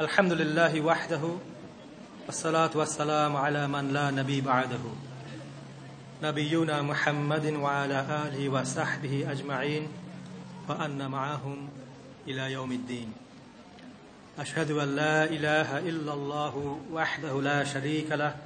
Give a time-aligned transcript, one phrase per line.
[0.00, 1.20] الحمد لله وحده
[2.26, 4.78] والصلاة والسلام على من لا نبي بعده
[6.22, 9.88] نبينا محمد وعلى آله وصحبه أجمعين
[10.68, 11.68] وأن معهم
[12.28, 13.12] إلى يوم الدين
[14.38, 18.36] أشهد أن لا إله إلا الله وحده لا شريك له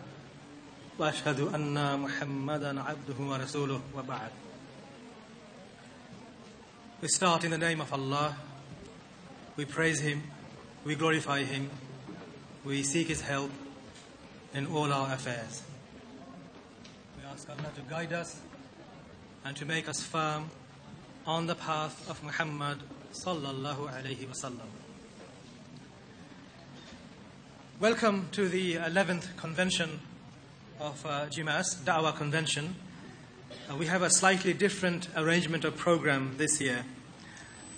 [0.98, 4.30] وأشهد أن محمدا عبده ورسوله وبعد
[7.02, 8.36] We start in the name of Allah.
[9.56, 10.22] We praise Him.
[10.84, 11.70] We glorify Him.
[12.64, 13.52] We seek His help
[14.52, 15.62] in all our affairs.
[17.16, 18.40] We ask Allah to guide us
[19.44, 20.50] and to make us firm
[21.24, 22.78] on the path of Muhammad
[23.12, 24.66] sallallahu alayhi wasallam.
[27.78, 30.00] Welcome to the 11th convention
[30.80, 32.74] of uh, JIMAS, Da'wah Convention.
[33.70, 36.84] Uh, we have a slightly different arrangement of program this year.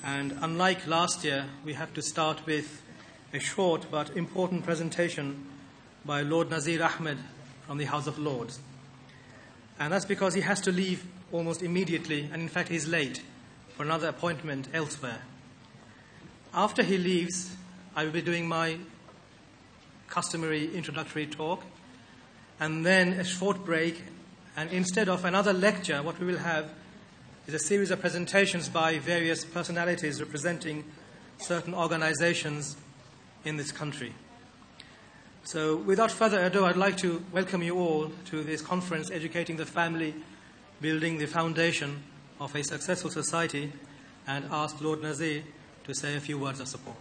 [0.02, 2.80] And unlike last year, we have to start with
[3.34, 5.44] a short but important presentation
[6.04, 7.18] by Lord Nazir Ahmed
[7.66, 8.60] from the House of Lords.
[9.76, 13.22] And that's because he has to leave almost immediately, and in fact, he's late
[13.76, 15.22] for another appointment elsewhere.
[16.54, 17.56] After he leaves,
[17.96, 18.78] I will be doing my
[20.06, 21.64] customary introductory talk,
[22.60, 24.00] and then a short break.
[24.56, 26.70] And instead of another lecture, what we will have
[27.48, 30.84] is a series of presentations by various personalities representing
[31.38, 32.76] certain organizations
[33.45, 34.13] in this country.
[35.43, 39.65] So, without further ado, I'd like to welcome you all to this conference, Educating the
[39.65, 40.13] Family,
[40.81, 42.03] Building the Foundation
[42.39, 43.71] of a Successful Society,
[44.27, 45.43] and ask Lord Nazir
[45.85, 46.97] to say a few words of support.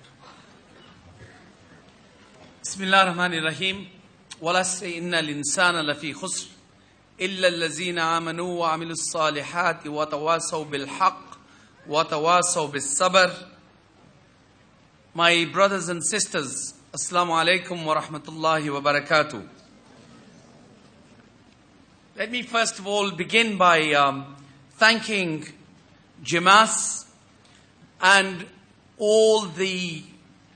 [2.64, 3.88] بسم الله الرحمن الرحيم
[4.41, 6.48] والعصر إن الإنسان لفي خسر
[7.20, 11.38] إلا الذين آمنوا وعملوا الصالحات وتواصوا بالحق
[11.88, 13.30] وتواصوا بالصبر
[15.16, 19.47] my brothers and sisters, Assalamu alaikum wa rahmatullahi wa barakatuh.
[22.17, 24.35] Let me first of all begin by um,
[24.72, 25.46] thanking
[26.23, 27.06] JIMAS
[28.02, 28.47] and
[28.97, 30.03] all the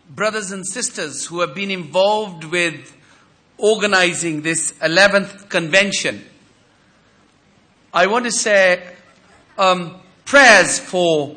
[0.09, 2.95] brothers and sisters who have been involved with
[3.59, 6.25] organizing this 11th convention.
[7.93, 8.95] I want to say
[9.57, 11.35] um, prayers for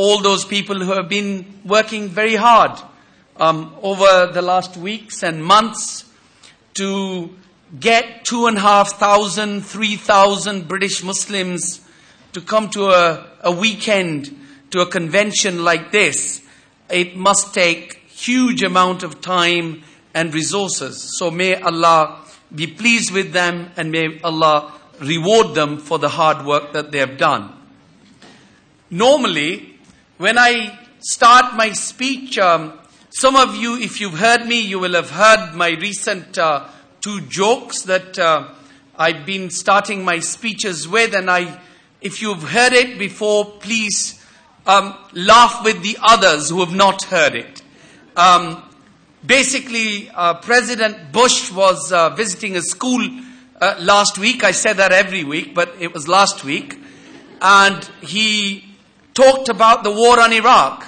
[0.00, 2.70] all those people who have been working very hard
[3.36, 6.04] um, over the last weeks and months
[6.74, 7.34] to
[7.80, 11.80] get two and a half thousand, three thousand British Muslims
[12.32, 14.38] to come to a, a weekend
[14.70, 16.46] to a convention like this.
[16.88, 19.82] It must take huge amount of time
[20.14, 21.18] and resources.
[21.18, 26.46] So may Allah be pleased with them and may Allah reward them for the hard
[26.46, 27.52] work that they have done.
[28.90, 29.67] Normally,
[30.18, 32.76] when I start my speech, um,
[33.10, 36.66] some of you, if you've heard me, you will have heard my recent uh,
[37.00, 38.48] two jokes that uh,
[38.96, 41.60] I've been starting my speeches with, and I,
[42.00, 44.20] if you've heard it before, please
[44.66, 47.62] um, laugh with the others who have not heard it.
[48.16, 48.60] Um,
[49.24, 53.08] basically, uh, President Bush was uh, visiting a school
[53.60, 54.42] uh, last week.
[54.42, 56.76] I said that every week, but it was last week.
[57.40, 58.67] And he
[59.18, 60.86] talked about the war on Iraq.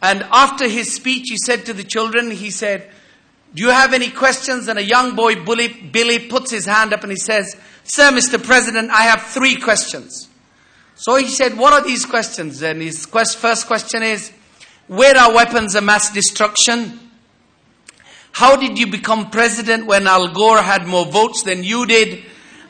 [0.00, 2.90] And after his speech, he said to the children, he said,
[3.54, 4.68] Do you have any questions?
[4.68, 7.54] And a young boy, Billy, Billy, puts his hand up and he says,
[7.84, 8.42] Sir, Mr.
[8.42, 10.28] President, I have three questions.
[10.94, 12.62] So he said, What are these questions?
[12.62, 14.32] And his quest, first question is,
[14.88, 16.98] Where are weapons of mass destruction?
[18.32, 22.24] How did you become president when Al Gore had more votes than you did?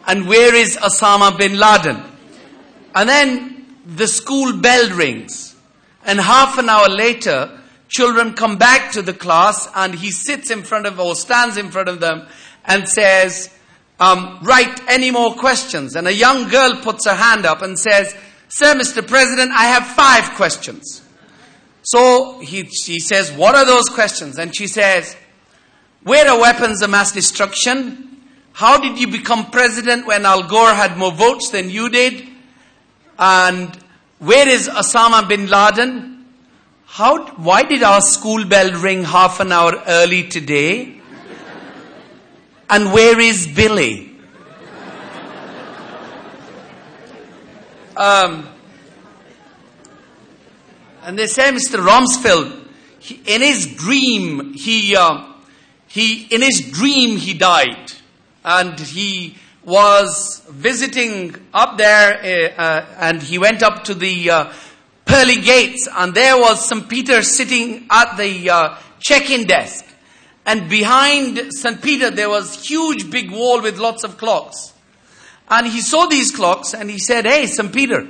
[0.09, 2.03] And where is Osama bin Laden?
[2.97, 3.53] And then
[3.85, 5.57] the school bell rings.
[6.05, 10.63] And half an hour later, children come back to the class and he sits in
[10.63, 12.27] front of or stands in front of them
[12.65, 13.51] and says,
[14.01, 15.95] um, write any more questions.
[15.95, 18.15] And a young girl puts her hand up and says,
[18.49, 19.07] Sir, Mr.
[19.07, 21.03] President, I have five questions.
[21.83, 24.39] So he, she says, What are those questions?
[24.39, 25.17] And she says,
[26.03, 28.09] Where are weapons of mass destruction?
[28.53, 32.29] How did you become president when Al Gore had more votes than you did?
[33.25, 33.79] And
[34.19, 36.27] where is Osama bin Laden?
[36.87, 41.01] How, why did our school bell ring half an hour early today?
[42.69, 44.19] And where is Billy?
[47.97, 48.49] Um,
[51.05, 51.79] and they say Mr.
[51.79, 52.67] Rumsfeld,
[52.99, 55.33] he, in his dream, he, uh,
[55.87, 57.93] he, in his dream, he died.
[58.45, 64.53] And he was visiting up there, uh, uh, and he went up to the uh,
[65.05, 66.89] pearly gates, and there was St.
[66.89, 69.85] Peter sitting at the uh, check-in desk.
[70.45, 71.81] And behind St.
[71.81, 74.73] Peter, there was huge big wall with lots of clocks.
[75.49, 77.73] And he saw these clocks and he said, Hey, St.
[77.73, 78.05] Peter,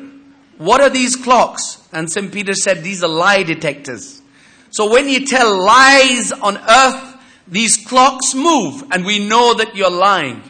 [0.56, 1.86] what are these clocks?
[1.92, 2.32] And St.
[2.32, 4.22] Peter said, These are lie detectors.
[4.70, 9.90] So when you tell lies on earth, these clocks move and we know that you're
[9.90, 10.42] lying.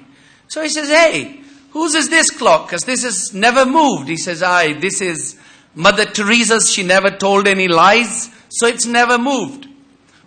[0.53, 1.41] So he says, Hey,
[1.71, 2.67] whose is this clock?
[2.67, 4.07] Because this has never moved.
[4.07, 5.41] He says, Aye, this is
[5.75, 6.71] Mother Teresa's.
[6.71, 9.67] She never told any lies, so it's never moved.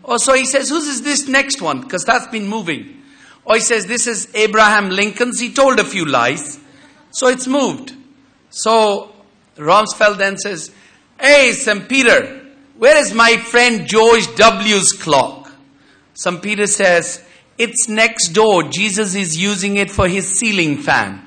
[0.02, 1.82] Or so he says, whose is this next one?
[1.82, 3.04] Because that's been moving.
[3.44, 5.40] Or he says, this is Abraham Lincoln's.
[5.40, 6.58] He told a few lies,
[7.12, 7.94] so it's moved.
[8.50, 9.14] So
[9.58, 10.72] Rumsfeld then says,
[11.20, 11.88] Hey, St.
[11.88, 12.48] Peter,
[12.80, 15.52] where is my friend George W.'s clock?
[16.16, 16.42] St.
[16.42, 17.24] Peter says,
[17.58, 18.64] It's next door.
[18.64, 21.22] Jesus is using it for his ceiling fan.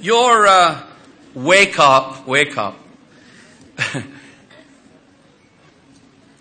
[0.00, 0.82] Your uh,
[1.34, 2.78] wake up, wake up.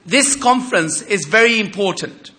[0.05, 2.31] this conference is very important.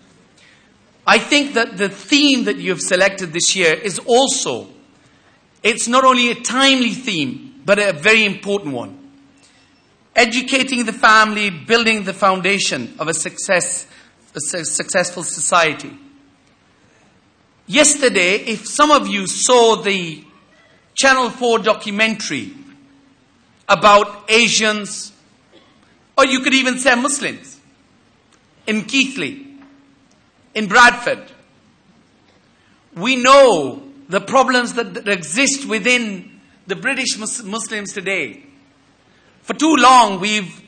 [1.05, 4.69] I think that the theme that you have selected this year is also,
[5.63, 9.00] it's not only a timely theme, but a very important one.
[10.15, 13.87] Educating the family, building the foundation of a success,
[14.35, 15.97] a successful society.
[17.67, 20.23] Yesterday, if some of you saw the
[20.93, 22.53] Channel 4 documentary
[23.69, 25.13] about Asians,
[26.17, 27.59] or you could even say Muslims,
[28.67, 29.47] in Keighley,
[30.53, 31.23] in Bradford.
[32.95, 38.43] We know the problems that, that exist within the British Muslims today.
[39.43, 40.61] For too long, we've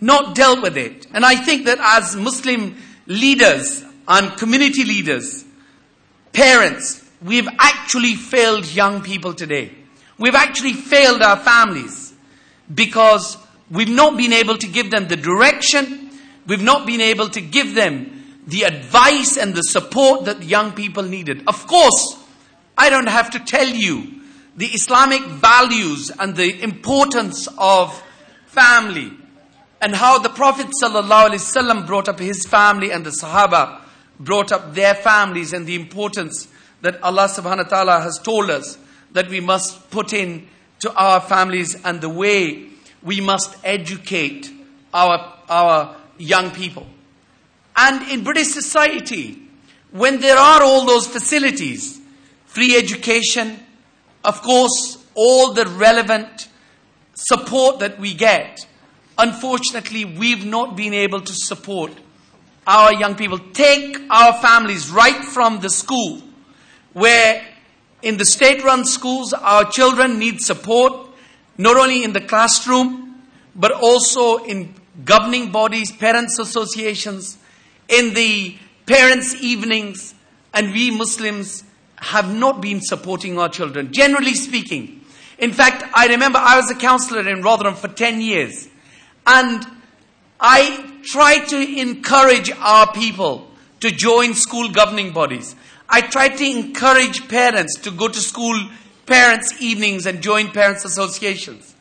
[0.00, 1.06] not dealt with it.
[1.12, 2.76] And I think that as Muslim
[3.06, 5.44] leaders and community leaders,
[6.32, 9.72] parents, we've actually failed young people today.
[10.18, 12.14] We've actually failed our families
[12.74, 13.36] because
[13.70, 16.10] we've not been able to give them the direction,
[16.46, 21.02] we've not been able to give them the advice and the support that young people
[21.02, 21.42] needed.
[21.46, 22.16] Of course,
[22.76, 24.17] I don't have to tell you
[24.58, 28.02] the Islamic values and the importance of
[28.46, 29.12] family
[29.80, 33.80] and how the Prophet ﷺ brought up his family and the Sahaba
[34.18, 36.48] brought up their families and the importance
[36.80, 38.76] that Allah subhanahu wa ta'ala has told us
[39.12, 40.48] that we must put in
[40.80, 42.66] to our families and the way
[43.00, 44.50] we must educate
[44.92, 46.86] our, our young people.
[47.76, 49.40] And in British society,
[49.92, 52.00] when there are all those facilities,
[52.46, 53.60] free education,
[54.24, 56.48] of course, all the relevant
[57.14, 58.66] support that we get,
[59.16, 61.92] unfortunately, we've not been able to support
[62.66, 63.38] our young people.
[63.52, 66.22] Take our families right from the school,
[66.92, 67.44] where
[68.02, 71.08] in the state run schools, our children need support,
[71.56, 73.22] not only in the classroom,
[73.56, 74.74] but also in
[75.04, 77.38] governing bodies, parents' associations,
[77.88, 78.56] in the
[78.86, 80.14] parents' evenings,
[80.54, 81.64] and we Muslims
[82.00, 85.04] have not been supporting our children, generally speaking.
[85.38, 88.68] In fact, I remember I was a counselor in Rotherham for 10 years,
[89.26, 89.64] and
[90.40, 93.48] I tried to encourage our people
[93.80, 95.54] to join school governing bodies.
[95.88, 98.68] I tried to encourage parents to go to school
[99.06, 101.74] parents' evenings and join parents' associations.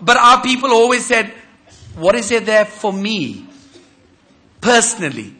[0.00, 1.32] But our people always said,
[1.94, 3.48] What is it there for me?
[4.60, 5.34] personally.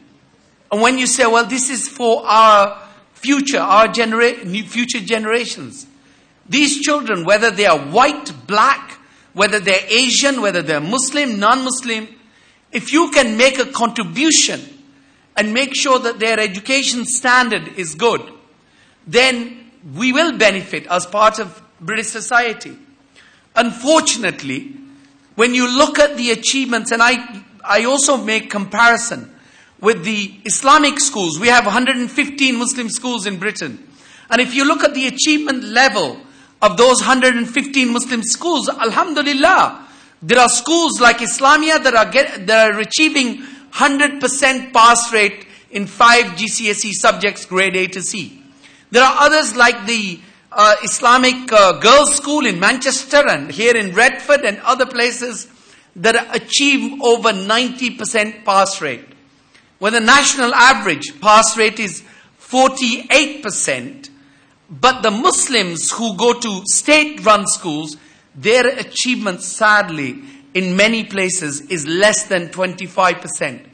[0.71, 2.88] And when you say, well, this is for our
[3.21, 5.87] future, our genera- future generations,
[6.47, 8.97] these children, whether they are white, black,
[9.33, 12.07] whether they're Asian, whether they're Muslim, non-Muslim,
[12.71, 14.61] if you can make a contribution
[15.35, 18.21] and make sure that their education standard is good,
[19.05, 22.75] then we will benefit as part of British society.
[23.55, 24.75] Unfortunately,
[25.35, 29.33] when you look at the achievements, and I I also make comparison
[29.81, 31.39] with the Islamic schools.
[31.39, 33.87] We have 115 Muslim schools in Britain.
[34.29, 36.19] And if you look at the achievement level
[36.61, 39.87] of those 115 Muslim schools, Alhamdulillah,
[40.21, 45.87] there are schools like Islamia that are, get, that are achieving 100% pass rate in
[45.87, 48.43] five GCSE subjects, grade A to C.
[48.91, 50.19] There are others like the
[50.51, 55.47] uh, Islamic uh, Girls' School in Manchester and here in Redford and other places
[55.95, 59.05] that achieve over 90% pass rate.
[59.79, 62.03] When the national average pass rate is
[62.41, 64.09] 48%,
[64.69, 67.97] but the Muslims who go to state run schools,
[68.35, 70.21] their achievement sadly
[70.53, 73.65] in many places is less than 25%.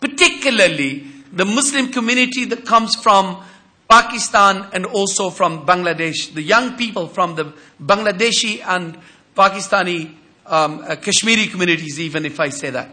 [0.00, 3.42] Particularly the Muslim community that comes from
[3.88, 6.32] Pakistan and also from Bangladesh.
[6.34, 8.98] The young people from the Bangladeshi and
[9.34, 10.14] Pakistani
[10.46, 12.90] um, uh, Kashmiri communities, even if I say that.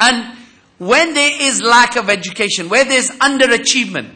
[0.00, 0.36] And
[0.82, 4.12] when there is lack of education, where there's underachievement,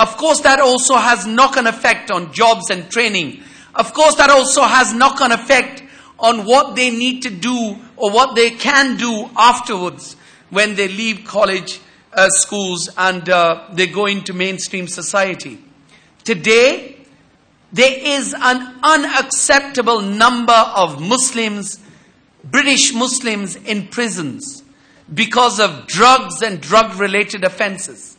[0.00, 3.42] of course that also has knock-on effect on jobs and training.
[3.74, 5.82] Of course that also has knock-on effect
[6.18, 10.16] on what they need to do or what they can do afterwards
[10.48, 11.78] when they leave college
[12.14, 15.58] uh, schools and uh, they go into mainstream society.
[16.24, 16.96] Today,
[17.70, 21.78] there is an unacceptable number of Muslims,
[22.42, 24.62] British Muslims in prisons
[25.12, 28.16] because of drugs and drug related offenses.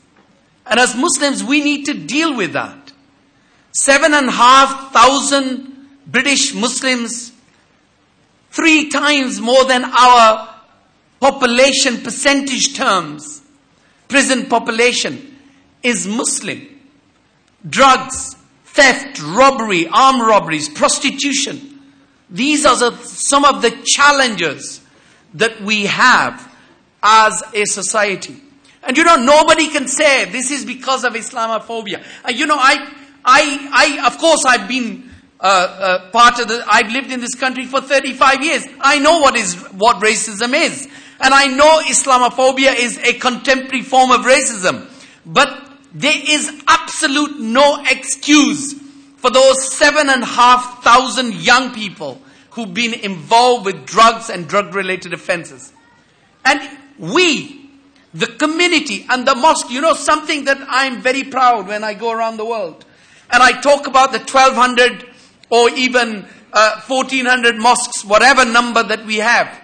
[0.66, 2.92] And as Muslims, we need to deal with that.
[3.72, 7.32] Seven and a half thousand British Muslims,
[8.50, 10.56] three times more than our
[11.20, 13.42] population percentage terms,
[14.08, 15.38] prison population
[15.84, 16.68] is Muslim.
[17.68, 21.82] Drugs, theft, robbery, armed robberies, prostitution.
[22.30, 24.82] These are some of the challenges
[25.34, 26.49] that we have
[27.02, 28.42] as a society.
[28.84, 32.04] And you know, nobody can say this is because of Islamophobia.
[32.24, 32.94] And you know, I,
[33.26, 37.36] I, I, of course, I've been uh, uh, part of the, I've lived in this
[37.36, 38.66] country for 35 years.
[38.82, 40.88] I know what is, what racism is.
[41.22, 44.90] And I know Islamophobia is a contemporary form of racism.
[45.26, 48.74] But there is absolute no excuse
[49.18, 54.48] for those seven and a half thousand young people who've been involved with drugs and
[54.48, 55.74] drug related offenses.
[56.46, 56.62] And
[57.00, 57.72] we,
[58.14, 62.12] the community and the mosque, you know something that I'm very proud when I go
[62.12, 62.86] around the world.
[63.32, 65.08] And I talk about the 1200
[65.50, 69.62] or even uh, 1400 mosques, whatever number that we have.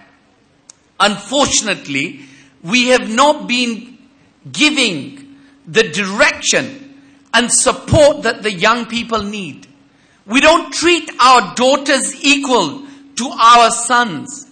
[1.00, 2.22] Unfortunately,
[2.64, 3.98] we have not been
[4.52, 5.38] giving
[5.68, 7.02] the direction
[7.34, 9.68] and support that the young people need.
[10.26, 12.88] We don't treat our daughters equal
[13.18, 14.50] to our sons.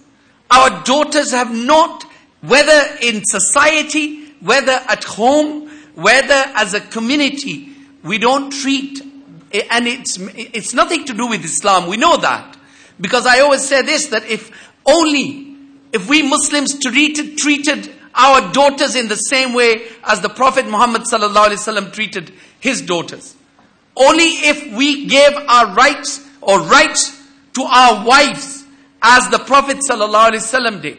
[0.51, 2.05] Our daughters have not
[2.43, 7.69] whether in society, whether at home, whether as a community,
[8.03, 12.57] we don't treat, and it's, it's nothing to do with Islam, we know that.
[12.99, 14.51] Because I always say this, that if
[14.85, 15.55] only,
[15.93, 21.03] if we Muslims treated, treated our daughters in the same way as the Prophet Muhammad
[21.93, 23.35] treated his daughters.
[23.95, 27.21] Only if we gave our rights or rights
[27.53, 28.65] to our wives
[29.01, 29.79] as the Prophet
[30.81, 30.97] did.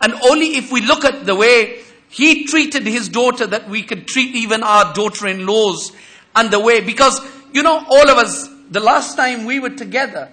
[0.00, 4.06] And only if we look at the way he treated his daughter that we could
[4.06, 5.92] treat even our daughter-in-laws
[6.34, 7.20] and the way, because,
[7.52, 10.32] you know, all of us, the last time we were together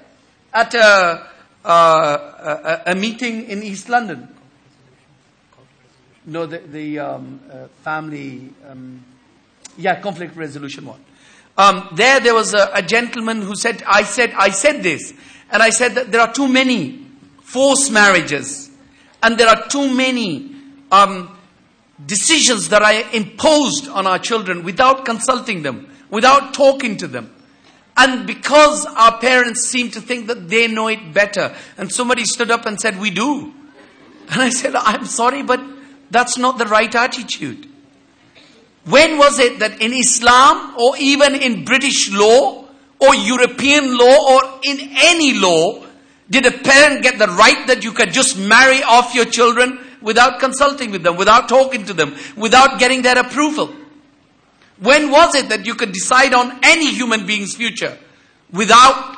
[0.54, 1.28] at a,
[1.66, 4.28] a, a, a meeting in East London.
[6.26, 9.04] No, the, the um, uh, family, um,
[9.78, 11.00] yeah, conflict resolution one.
[11.58, 15.14] Um, there, there was a, a gentleman who said, I said, I said this,
[15.52, 17.06] and I said that there are too many
[17.42, 18.67] forced marriages
[19.24, 20.56] and there are too many
[20.92, 21.38] um,
[22.06, 27.34] decisions that are imposed on our children without consulting them, without talking to them.
[27.96, 32.52] And because our parents seem to think that they know it better, and somebody stood
[32.52, 33.54] up and said, We do.
[34.30, 35.62] And I said, I'm sorry, but
[36.12, 37.68] that's not the right attitude.
[38.86, 42.66] When was it that in Islam, or even in British law,
[43.00, 45.87] or European law, or in any law,
[46.30, 50.40] did a parent get the right that you could just marry off your children without
[50.40, 53.74] consulting with them, without talking to them, without getting their approval?
[54.80, 57.98] When was it that you could decide on any human being's future
[58.52, 59.18] without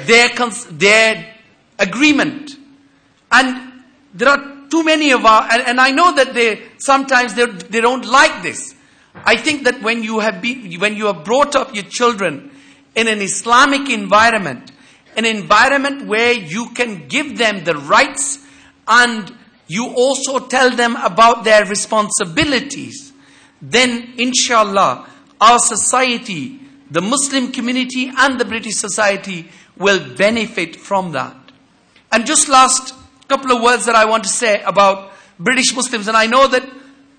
[0.00, 1.34] their, cons- their
[1.78, 2.52] agreement?
[3.30, 3.82] And
[4.14, 7.80] there are too many of our, and, and I know that they, sometimes they, they
[7.80, 8.74] don't like this.
[9.14, 12.50] I think that when you have been, when you have brought up your children
[12.94, 14.72] in an Islamic environment,
[15.16, 18.44] an environment where you can give them the rights
[18.86, 19.34] and
[19.66, 23.12] you also tell them about their responsibilities,
[23.60, 25.08] then inshallah,
[25.40, 31.36] our society, the Muslim community and the British society will benefit from that.
[32.12, 32.94] And just last
[33.28, 36.66] couple of words that I want to say about British Muslims, and I know that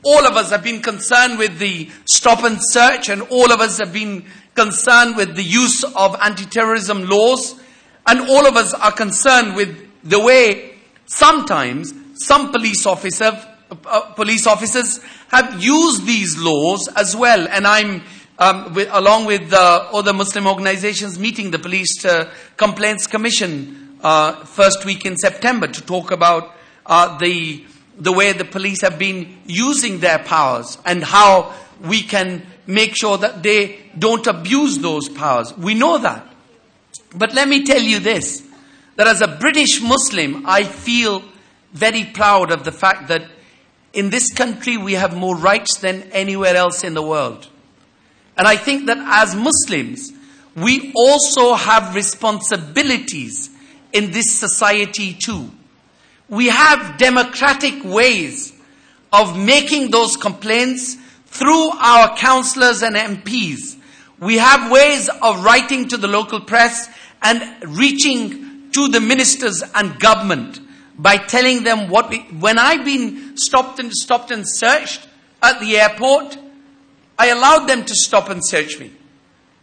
[0.03, 3.77] all of us have been concerned with the stop and search, and all of us
[3.79, 4.25] have been
[4.55, 7.59] concerned with the use of anti-terrorism laws
[8.07, 13.37] and all of us are concerned with the way sometimes some police officer,
[13.85, 17.47] uh, police officers have used these laws as well.
[17.49, 18.01] And I'm,
[18.39, 24.45] um, with, along with uh, other Muslim organizations, meeting the Police uh, Complaints Commission uh,
[24.45, 27.65] first week in September to talk about uh, the
[27.99, 33.17] the way the police have been using their powers and how we can make sure
[33.17, 35.55] that they don't abuse those powers.
[35.57, 36.23] We know that.
[37.17, 38.47] But let me tell you this
[38.95, 41.23] that as a British Muslim, I feel
[41.71, 43.29] very proud of the fact that
[43.93, 47.47] in this country we have more rights than anywhere else in the world.
[48.37, 50.11] And I think that as Muslims,
[50.55, 53.49] we also have responsibilities
[53.93, 55.51] in this society too.
[56.29, 58.53] We have democratic ways
[59.13, 63.77] of making those complaints through our councillors and MPs.
[64.19, 66.89] We have ways of writing to the local press
[67.21, 70.59] and reaching to the ministers and government
[70.97, 75.07] by telling them what we, when I've been stopped and stopped and searched
[75.41, 76.37] at the airport,
[77.17, 78.91] I allowed them to stop and search me.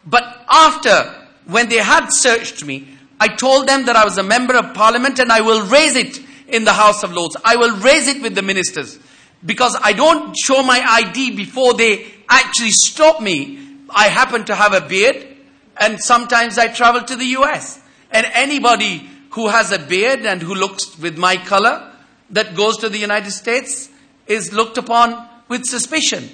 [0.07, 4.57] But after, when they had searched me, I told them that I was a member
[4.57, 7.37] of parliament and I will raise it in the House of Lords.
[7.45, 8.99] I will raise it with the ministers.
[9.45, 13.77] Because I don't show my ID before they actually stop me.
[13.91, 15.34] I happen to have a beard
[15.77, 17.81] and sometimes I travel to the US.
[18.11, 21.93] And anybody who has a beard and who looks with my color
[22.31, 23.91] that goes to the United States
[24.27, 26.29] is looked upon with suspicion.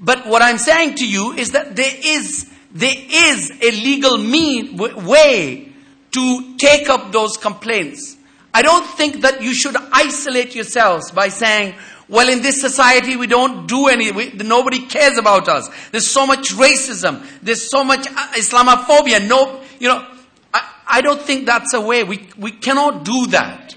[0.00, 4.76] But what I'm saying to you is that there is, there is a legal mean,
[4.76, 5.72] way
[6.12, 8.16] to take up those complaints.
[8.52, 11.74] I don't think that you should isolate yourselves by saying,
[12.08, 15.68] well, in this society, we don't do any, we, nobody cares about us.
[15.90, 17.26] There's so much racism.
[17.42, 19.26] There's so much uh, Islamophobia.
[19.26, 20.06] No, you know,
[20.54, 22.04] I, I don't think that's a way.
[22.04, 23.74] We, we cannot do that.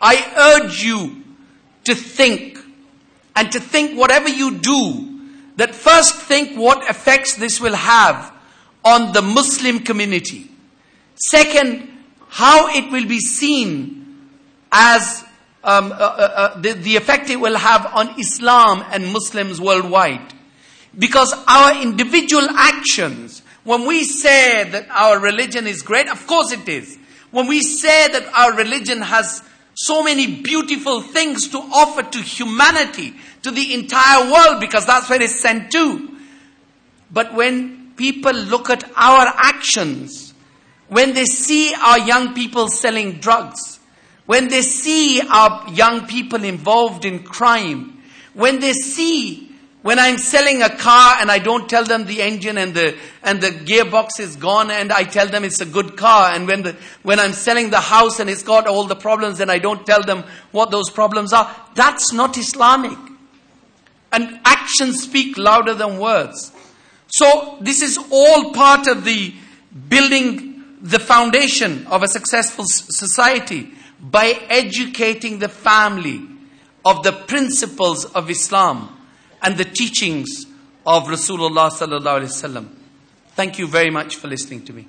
[0.00, 1.24] I urge you
[1.84, 2.58] to think
[3.34, 5.12] and to think whatever you do,
[5.56, 8.32] that first think what effects this will have
[8.84, 10.50] on the Muslim community.
[11.16, 11.88] Second,
[12.28, 14.30] how it will be seen
[14.70, 15.25] as
[15.66, 20.32] um, uh, uh, uh, the, the effect it will have on Islam and Muslims worldwide.
[20.96, 26.68] Because our individual actions, when we say that our religion is great, of course it
[26.68, 26.96] is.
[27.32, 29.42] When we say that our religion has
[29.74, 35.20] so many beautiful things to offer to humanity, to the entire world, because that's where
[35.20, 36.16] it's sent to.
[37.10, 40.32] But when people look at our actions,
[40.88, 43.75] when they see our young people selling drugs,
[44.26, 48.02] when they see our young people involved in crime,
[48.34, 49.46] when they see
[49.82, 53.40] when I'm selling a car and I don't tell them the engine and the and
[53.40, 56.76] the gearbox is gone and I tell them it's a good car and when the
[57.04, 60.02] when I'm selling the house and it's got all the problems and I don't tell
[60.02, 62.98] them what those problems are, that's not Islamic.
[64.10, 66.50] And actions speak louder than words.
[67.06, 69.34] So this is all part of the
[69.88, 76.22] building the foundation of a successful society by educating the family
[76.84, 78.96] of the principles of Islam
[79.42, 80.46] and the teachings
[80.86, 82.68] of Rasulullah sallallahu alaihi wasallam.
[83.34, 84.86] Thank you very much for listening to me.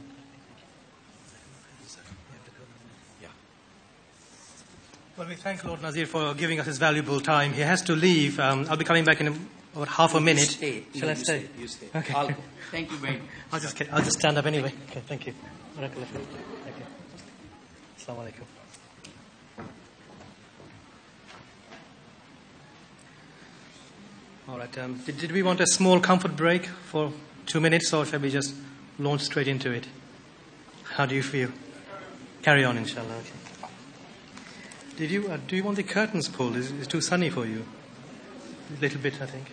[5.17, 7.51] Well, we thank Lord Nazir for giving us his valuable time.
[7.53, 8.39] He has to leave.
[8.39, 9.35] Um, I'll be coming back in
[9.73, 10.47] about half a minute.
[10.47, 10.83] Stay.
[10.93, 11.23] Shall no, I stay?
[11.23, 11.49] stay?
[11.59, 11.87] You stay.
[11.95, 12.13] Okay.
[12.13, 12.29] I'll,
[12.71, 13.21] thank you very much.
[13.51, 14.71] I'll just, I'll just stand up anyway.
[14.91, 15.33] Okay, thank you.
[15.75, 16.05] Thank you.
[17.97, 18.45] Assalamu alaikum.
[24.47, 24.77] All right.
[24.77, 27.11] Um, did, did we want a small comfort break for
[27.45, 28.55] two minutes, or shall we just
[28.97, 29.87] launch straight into it?
[30.95, 31.49] How do you feel?
[32.41, 33.15] Carry on, inshallah.
[33.17, 33.71] Okay.
[34.97, 36.55] Did you uh, do you want the curtains pulled?
[36.55, 37.65] Is it too sunny for you?
[38.77, 39.51] A little bit, I think.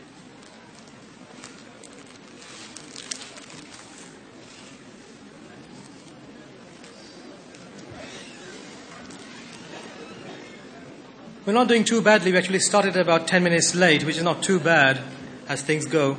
[11.55, 12.33] We're not doing too badly.
[12.33, 15.01] We actually started about 10 minutes late, which is not too bad
[15.47, 16.17] as things go.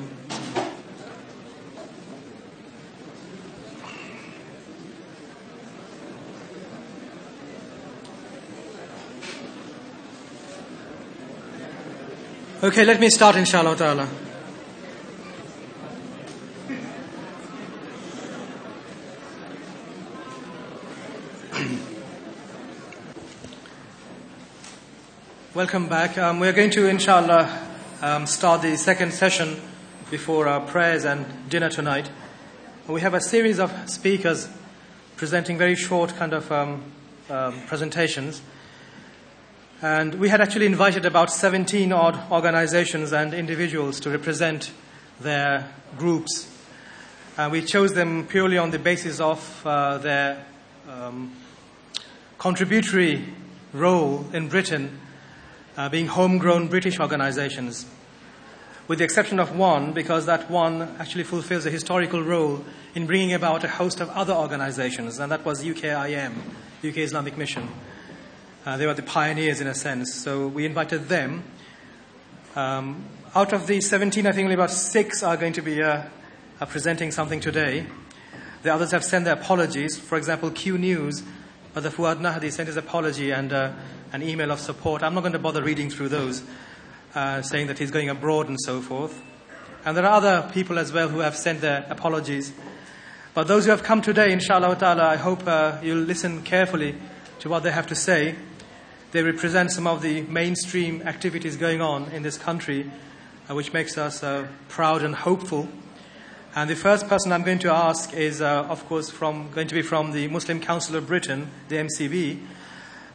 [12.63, 14.07] Okay, let me start inshallah ta'ala.
[25.65, 26.15] Welcome back.
[26.19, 27.49] Um, we're going to, inshallah,
[27.99, 29.59] um, start the second session
[30.11, 32.07] before our prayers and dinner tonight.
[32.87, 34.47] We have a series of speakers
[35.15, 36.83] presenting very short kind of um,
[37.31, 38.43] um presentations.
[39.81, 44.71] And we had actually invited about 17 odd organizations and individuals to represent
[45.19, 46.47] their groups.
[47.39, 50.45] And we chose them purely on the basis of uh, their
[50.87, 51.33] um,
[52.37, 53.25] contributory
[53.73, 54.99] role in Britain
[55.77, 57.85] uh, being homegrown British organizations.
[58.87, 63.33] with the exception of one, because that one actually fulfills a historical role in bringing
[63.33, 66.33] about a host of other organizations, and that was UKIM,
[66.83, 67.67] UK Islamic Mission.
[68.65, 71.43] Uh, they were the pioneers in a sense, so we invited them.
[72.55, 76.03] Um, out of the 17, I think only about six are going to be uh,
[76.69, 77.85] presenting something today.
[78.63, 79.97] The others have sent their apologies.
[79.97, 81.23] For example, Q News,
[81.75, 83.73] Brother Fuad Nahdi sent his apology and uh,
[84.13, 85.03] an email of support.
[85.03, 86.41] I'm not going to bother reading through those,
[87.13, 89.21] uh, saying that he's going abroad and so forth.
[89.83, 92.53] And there are other people as well who have sent their apologies.
[93.33, 96.95] But those who have come today, inshallah ta'ala, I hope uh, you'll listen carefully
[97.39, 98.35] to what they have to say.
[99.11, 102.89] They represent some of the mainstream activities going on in this country,
[103.49, 105.67] uh, which makes us uh, proud and hopeful.
[106.57, 109.75] And the first person I'm going to ask is, uh, of course, from, going to
[109.75, 112.39] be from the Muslim Council of Britain, the MCB.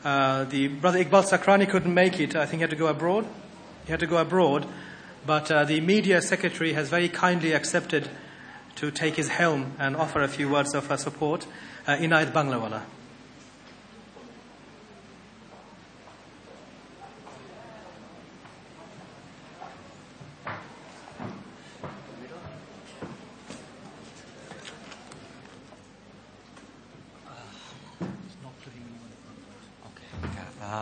[0.05, 2.37] Uh, the brother Iqbal Sacranie couldn't make it.
[2.37, 3.27] I think he had to go abroad.
[3.87, 4.67] He had to go abroad.
[5.25, 8.11] But uh, the media secretary has very kindly accepted
[8.77, 11.47] to take his helm and offer a few words of uh, support.
[11.87, 12.83] Uh, Inayat Bunglawala.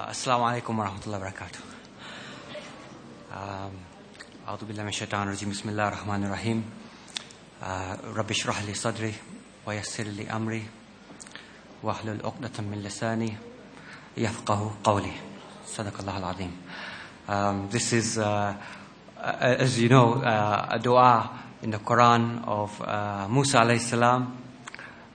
[0.06, 1.58] السلام عليكم ورحمة الله وبركاته
[4.48, 6.64] أعوذ بالله من الشيطان الرجيم بسم الله الرحمن الرحيم
[8.14, 9.14] رب اشرح لي صدري
[9.66, 10.62] ويسر لي أمري
[11.82, 13.36] واحلل عقدة من لساني
[14.16, 15.12] يفقه قولي
[15.66, 16.52] صدق الله العظيم
[17.28, 18.54] um, This is, uh,
[19.42, 21.30] as you know, uh, a dua
[21.62, 24.38] in the Quran of uh, Musa alayhi salam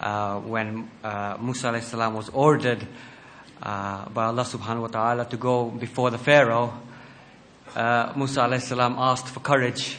[0.02, 2.86] uh, when uh, Musa alayhi salam was ordered
[3.64, 6.74] uh, by Allah subhanahu wa ta'ala to go before the Pharaoh,
[7.76, 9.98] uh, Musa alayhi salam asked for courage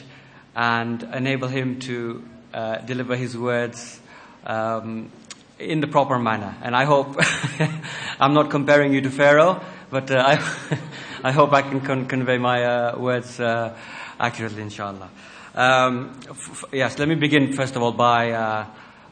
[0.55, 2.23] and enable him to
[2.53, 3.99] uh, deliver his words
[4.45, 5.11] um,
[5.57, 6.55] in the proper manner.
[6.61, 7.17] And I hope,
[8.19, 10.77] I'm not comparing you to Pharaoh, but uh, I,
[11.23, 13.75] I hope I can con- convey my uh, words uh,
[14.19, 15.09] accurately, inshallah.
[15.55, 18.31] Um, f- yes, let me begin first of all by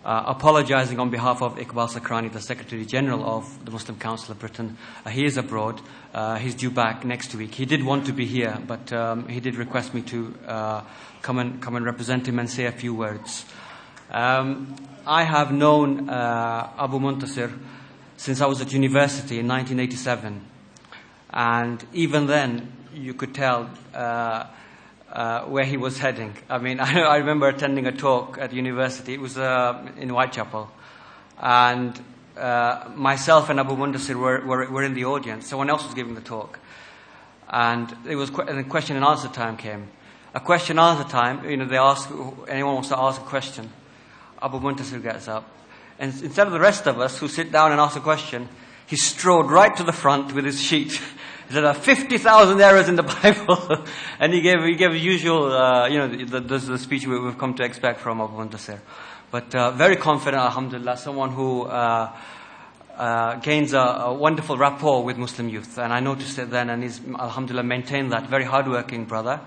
[0.03, 4.39] uh, apologizing on behalf of Iqbal Sacranie, the Secretary General of the Muslim Council of
[4.39, 4.77] Britain.
[5.05, 5.79] Uh, he is abroad.
[6.13, 7.55] Uh, he's due back next week.
[7.55, 10.81] He did want to be here, but um, he did request me to uh,
[11.21, 13.45] come, and, come and represent him and say a few words.
[14.11, 14.75] Um,
[15.07, 17.57] I have known uh, Abu Muntasir
[18.17, 20.45] since I was at university in 1987.
[21.29, 23.69] And even then, you could tell
[25.13, 26.35] uh, where he was heading.
[26.49, 29.13] I mean, I, I, remember attending a talk at university.
[29.13, 30.71] It was uh, in Whitechapel.
[31.39, 31.99] And
[32.35, 35.47] uh, myself and Abu Muntasir were, were, were, in the audience.
[35.47, 36.59] Someone else was giving the talk.
[37.47, 39.87] And it was and the question and answer time came.
[40.33, 42.09] A question and answer time, you know, they ask,
[42.47, 43.69] anyone wants to ask a question.
[44.41, 45.47] Abu Muntasir gets up.
[45.99, 48.49] And instead of the rest of us who sit down and ask a question,
[48.87, 50.99] he strode right to the front with his sheet
[51.49, 53.85] there are 50,000 errors in the Bible.
[54.19, 57.37] and he gave, he gave usual, uh, you know, the, the, the, speech we, have
[57.37, 58.79] come to expect from Abu Muntasir.
[59.31, 62.15] But uh, very confident, alhamdulillah, someone who uh,
[62.95, 65.77] uh, gains a, a, wonderful rapport with Muslim youth.
[65.77, 68.29] And I noticed it then, and he's, alhamdulillah, maintained that.
[68.29, 69.41] Very hardworking brother,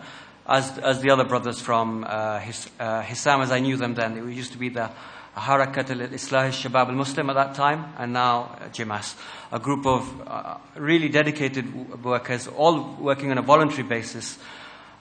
[0.46, 4.16] as, as the other brothers from uh, his, uh, Hissam, as I knew them then.
[4.18, 4.90] It used to be the
[5.37, 9.16] Harakat al-Islah al-Shabab al-Muslim at that time, and now uh, JIMAS.
[9.53, 14.38] A group of uh, really dedicated workers, all working on a voluntary basis,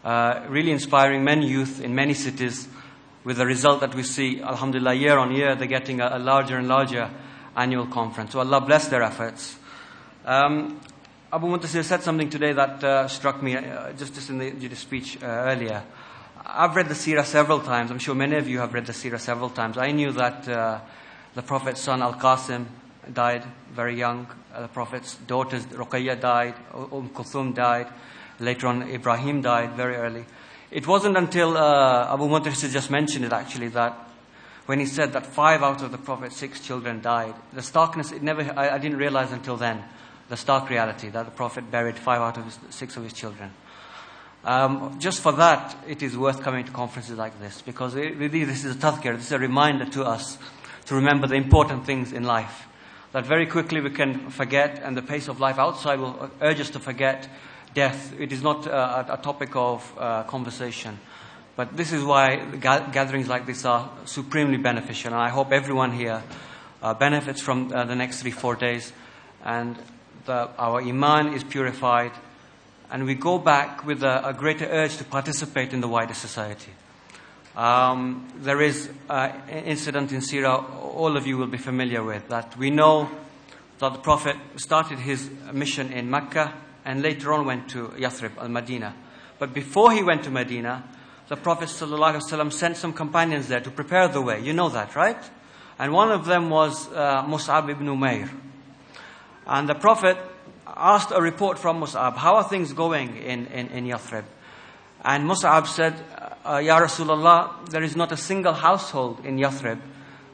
[0.03, 2.67] uh, really inspiring many youth in many cities,
[3.23, 6.57] with the result that we see, alhamdulillah, year on year, they're getting a, a larger
[6.57, 7.09] and larger
[7.55, 8.33] annual conference.
[8.33, 9.57] So Allah bless their efforts.
[10.25, 10.79] Um,
[11.33, 14.75] Abu Muntasir said something today that uh, struck me uh, just, just in the, the
[14.75, 15.83] speech uh, earlier.
[16.57, 17.91] I've read the Sirah several times.
[17.91, 19.77] I'm sure many of you have read the Sirah several times.
[19.77, 20.79] I knew that uh,
[21.33, 22.67] the Prophet's son Al Qasim
[23.11, 24.27] died very young.
[24.53, 26.53] Uh, the Prophet's daughter Ruqayya died.
[26.73, 27.87] Umm Kulthum died.
[28.39, 30.23] Later on, Ibrahim died very early.
[30.71, 33.97] It wasn't until uh, Abu Muntasir just mentioned it actually that
[34.65, 38.23] when he said that five out of the Prophet's six children died, the starkness, it
[38.23, 39.83] never, I, I didn't realize until then,
[40.29, 43.51] the stark reality that the Prophet buried five out of his, six of his children.
[44.45, 48.43] Um, just for that, it is worth coming to conferences like this because it, really
[48.43, 50.37] this is a tazkir, this is a reminder to us
[50.85, 52.67] to remember the important things in life.
[53.11, 56.69] That very quickly we can forget, and the pace of life outside will urge us
[56.71, 57.27] to forget
[57.73, 58.13] death.
[58.19, 60.99] It is not uh, a topic of uh, conversation.
[61.55, 66.21] But this is why gatherings like this are supremely beneficial, and I hope everyone here
[66.83, 68.93] uh, benefits from uh, the next three, four days,
[69.43, 69.75] and
[70.25, 72.11] the, our iman is purified
[72.91, 76.71] and we go back with a, a greater urge to participate in the wider society.
[77.55, 82.57] Um, there is an incident in Sirah all of you will be familiar with that
[82.57, 83.09] we know
[83.79, 88.49] that the Prophet started his mission in Mecca and later on went to Yathrib, al
[88.49, 88.93] Medina.
[89.39, 90.83] But before he went to Medina,
[91.27, 94.39] the Prophet ﷺ sent some companions there to prepare the way.
[94.41, 95.21] You know that, right?
[95.79, 98.29] And one of them was uh, Mus'ab ibn Umair.
[99.47, 100.17] And the Prophet
[100.67, 104.25] asked a report from Mus'ab, how are things going in, in, in Yathrib?
[105.03, 105.93] And Mus'ab said,
[106.45, 109.79] uh, Ya Rasulullah, there is not a single household in Yathrib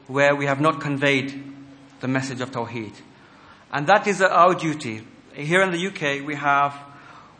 [0.06, 1.42] where we have not conveyed
[2.00, 2.94] the message of Tawheed.
[3.72, 5.02] And that is our duty.
[5.34, 6.74] Here in the UK, we have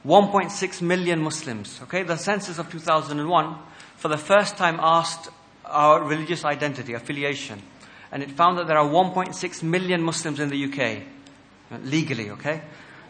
[0.06, 1.80] 1.6 million Muslims.
[1.84, 3.56] Okay, the census of 2001
[3.96, 5.28] for the first time asked
[5.64, 7.62] our religious identity, affiliation,
[8.10, 11.02] and it found that there are 1.6 million Muslims in the UK,
[11.84, 12.30] legally.
[12.30, 12.62] Okay,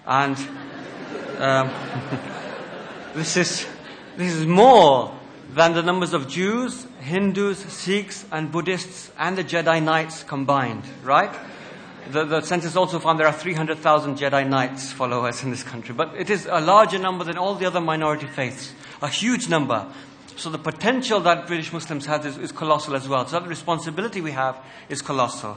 [0.07, 0.37] and
[1.39, 1.71] um,
[3.15, 3.67] this is
[4.17, 5.19] this is more
[5.55, 10.85] than the numbers of Jews, Hindus, Sikhs, and Buddhists and the Jedi Knights combined.
[11.03, 11.35] Right?
[12.11, 16.15] The, the, census also found there are 300,000 Jedi Knights followers in this country, but
[16.17, 19.87] it is a larger number than all the other minority faiths, a huge number.
[20.37, 23.27] So the potential that British Muslims have is, is colossal as well.
[23.27, 25.57] So the responsibility we have is colossal.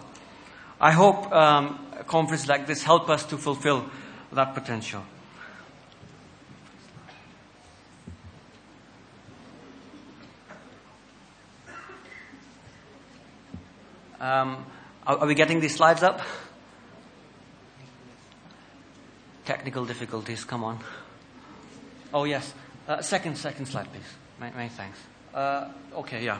[0.79, 3.89] I hope um, conferences like this help us to fulfill
[4.33, 5.03] that potential.
[14.19, 14.65] Um,
[15.05, 16.21] are, are we getting these slides up?
[19.45, 20.79] Technical difficulties, come on.
[22.13, 22.53] Oh, yes.
[22.87, 24.03] Uh, second, second slide, please.
[24.39, 24.97] Many, many thanks.
[25.33, 26.39] Uh, okay, yeah.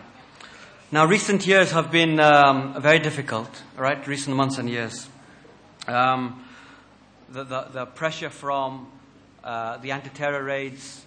[0.91, 4.06] Now, recent years have been um, very difficult, right?
[4.08, 5.10] Recent months and years.
[5.88, 6.44] Um,
[7.36, 8.88] the, the, the, pressure from
[9.43, 11.06] uh, the anti terror raids,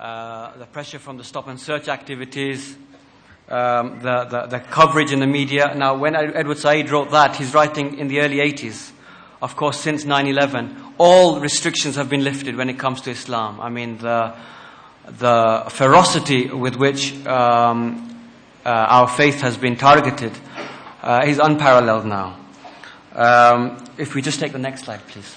[0.00, 2.74] uh, the pressure from the stop and search activities,
[3.50, 5.74] um, the, the, the, coverage in the media.
[5.74, 8.92] Now, when Edward Said wrote that, he's writing in the early 80s.
[9.42, 13.60] Of course, since 9 11, all restrictions have been lifted when it comes to Islam.
[13.60, 14.34] I mean, the,
[15.06, 18.26] the ferocity with which um,
[18.64, 20.32] uh, our faith has been targeted
[21.02, 22.38] uh, is unparalleled now.
[23.12, 25.36] Um, if we just take the next slide, please.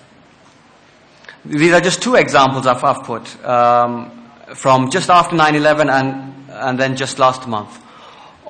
[1.46, 4.12] These are just two examples I've, I've put um,
[4.54, 7.82] from just after 9 11 and, and then just last month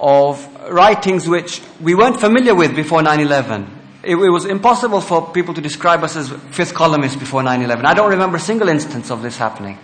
[0.02, 3.68] of writings which we weren't familiar with before 9-11.
[4.04, 7.86] It, it, was impossible for people to describe us as fifth columnists before 9-11.
[7.86, 9.78] I don't remember a single instance of this happening.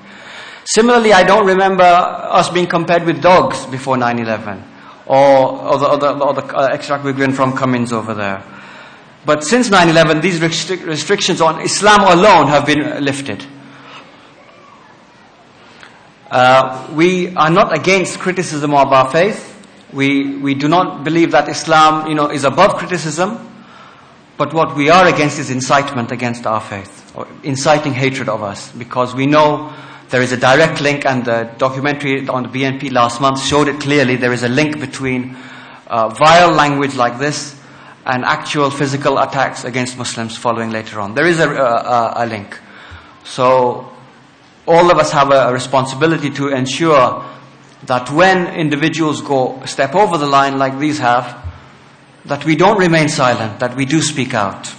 [0.66, 4.64] Similarly, I don't remember us being compared with dogs before 9-11
[5.06, 8.44] or, or the, or the, or the uh, extract given from Cummins over there.
[9.28, 13.46] But since 9-11, these restri- restrictions on Islam alone have been lifted.
[16.32, 19.54] Uh, we are not against criticism of our faith.
[19.92, 23.38] We, we do not believe that Islam, you know, is above criticism,
[24.38, 28.72] but what we are against is incitement against our faith, or inciting hatred of us,
[28.72, 29.74] because we know
[30.08, 33.82] there is a direct link, and the documentary on the BNP last month showed it
[33.82, 34.16] clearly.
[34.16, 35.36] There is a link between
[35.86, 37.57] uh, vile language like this
[38.08, 41.14] and actual physical attacks against Muslims following later on.
[41.14, 42.58] There is a, a, a link.
[43.26, 43.92] So,
[44.66, 47.26] all of us have a, responsibility to ensure
[47.84, 51.46] that when individuals go step over the line like these have,
[52.26, 54.74] that we don't remain silent, that we do speak out.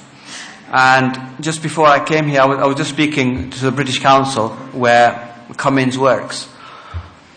[0.72, 3.98] And just before I came here, I was, I was just speaking to the British
[3.98, 6.48] Council where Cummins works.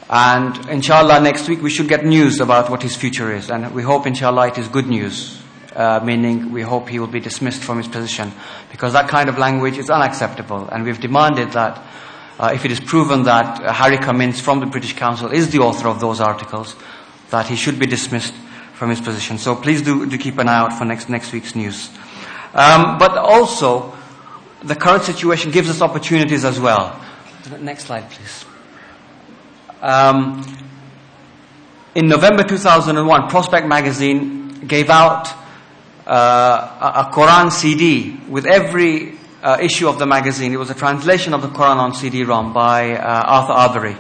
[0.10, 3.50] And inshallah next week we should get news about what his future is.
[3.50, 5.41] And we hope inshallah it is good news.
[5.82, 8.32] Uh, meaning we hope he will be dismissed from his position.
[8.70, 10.70] Because that kind of language is unacceptable.
[10.70, 11.84] And we've demanded that
[12.40, 15.58] uh, if it is proven that uh, Harry Cummins from the British Council is the
[15.58, 16.76] author of those articles,
[17.32, 18.36] that he should be dismissed
[18.74, 19.40] from his position.
[19.40, 21.90] So please do, do keep an eye out for next, next week's news.
[22.54, 23.98] Um, but also,
[24.62, 27.04] the current situation gives us opportunities as well.
[27.60, 28.46] Next slide, please.
[29.82, 30.46] Um,
[31.96, 35.41] in November 2001, Prospect magazine gave out
[36.12, 40.52] uh, a, Quran CD with every uh, issue of the magazine.
[40.52, 43.98] It was a translation of the Quran on CD-ROM by uh, Arthur Arberry,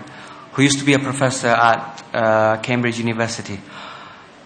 [0.52, 3.58] who used to be a professor at uh, Cambridge University.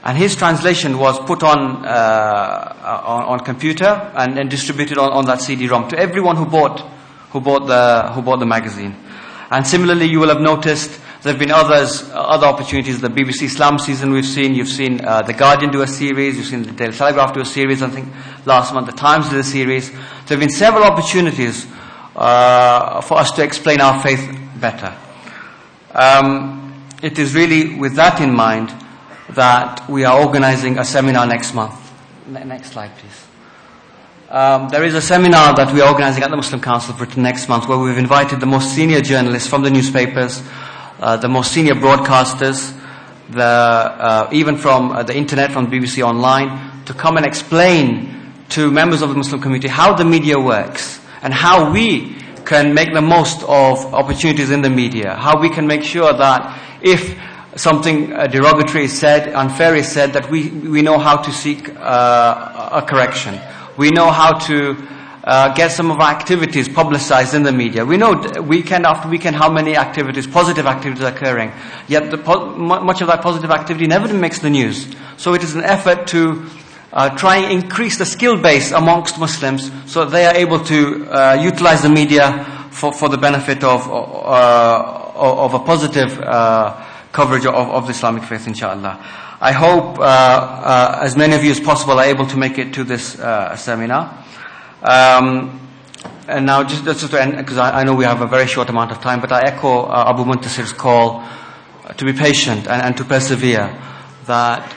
[0.03, 5.25] And his translation was put on, uh, on, on, computer and, and distributed on, on
[5.25, 6.81] that CD-ROM to everyone who bought,
[7.31, 8.95] who bought the, who bought the magazine.
[9.49, 13.01] And similarly, you will have noticed there have been others, other opportunities.
[13.01, 14.53] The BBC Islam season we've seen.
[14.53, 16.37] You've seen uh, The Guardian do a series.
[16.37, 17.81] You've seen the Daily Telegraph do a series.
[17.81, 18.13] I think
[18.45, 19.89] last month the Times did a series.
[19.89, 21.65] There have been several opportunities
[22.15, 24.95] uh, for us to explain our faith better.
[25.95, 28.71] Um, it is really with that in mind
[29.31, 31.91] that we are organizing a seminar next month.
[32.27, 33.25] Ne- next slide, please.
[34.29, 37.49] Um, there is a seminar that we are organizing at the Muslim Council Britain next
[37.49, 40.43] month where we've invited the most senior journalists from the newspapers,
[40.99, 42.77] uh, the most senior broadcasters,
[43.29, 48.71] the, uh, even from uh, the internet, from BBC Online, to come and explain to
[48.71, 53.01] members of the Muslim community how the media works and how we can make the
[53.01, 57.17] most of opportunities in the media, how we can make sure that if
[57.55, 61.69] something uh, derogatory is said, unfair is said, that we, we know how to seek
[61.77, 63.39] uh, a correction.
[63.77, 64.75] We know how to
[65.25, 67.83] uh, get some of our activities publicized in the media.
[67.83, 71.51] We know weekend after weekend how many activities, positive activities are occurring.
[71.87, 74.87] Yet po- much of that positive activity never makes the news.
[75.17, 76.47] So it is an effort to
[76.93, 81.09] uh, try and increase the skill base amongst Muslims so that they are able to
[81.09, 87.45] uh, utilize the media for, for the benefit of, uh, of a positive uh, coverage
[87.45, 89.03] of, of the Islamic faith, inshallah.
[89.41, 92.83] I hope uh, as many of you as possible are able to make it to
[92.83, 94.24] this uh, seminar.
[94.85, 95.59] Um,
[96.27, 98.69] and now, just, just to end, because I, I know we have a very short
[98.69, 101.21] amount of time, but I echo uh, Abu Muntasir's call
[101.83, 103.75] uh, to be patient and, and to persevere.
[104.25, 104.75] That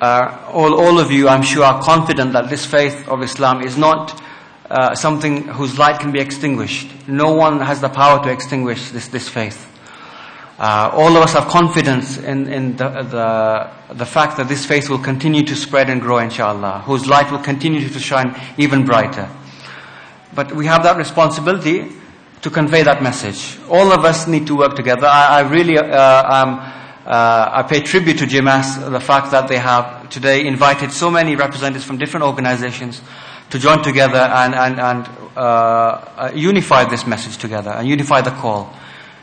[0.00, 3.76] uh, all, all of you, I'm sure, are confident that this faith of Islam is
[3.76, 4.22] not
[4.70, 7.08] uh, something whose light can be extinguished.
[7.08, 9.66] No one has the power to extinguish this, this faith.
[10.58, 14.90] Uh, all of us have confidence in, in the, the, the fact that this faith
[14.90, 19.28] will continue to spread and grow, inshallah, whose light will continue to shine even brighter.
[20.34, 21.92] But we have that responsibility
[22.42, 23.58] to convey that message.
[23.68, 25.06] All of us need to work together.
[25.06, 26.58] I, I really, uh, um,
[27.06, 31.36] uh, I pay tribute to JIMAS, the fact that they have today invited so many
[31.36, 33.00] representatives from different organizations
[33.50, 38.30] to join together and, and, and uh, uh, unify this message together and unify the
[38.30, 38.74] call.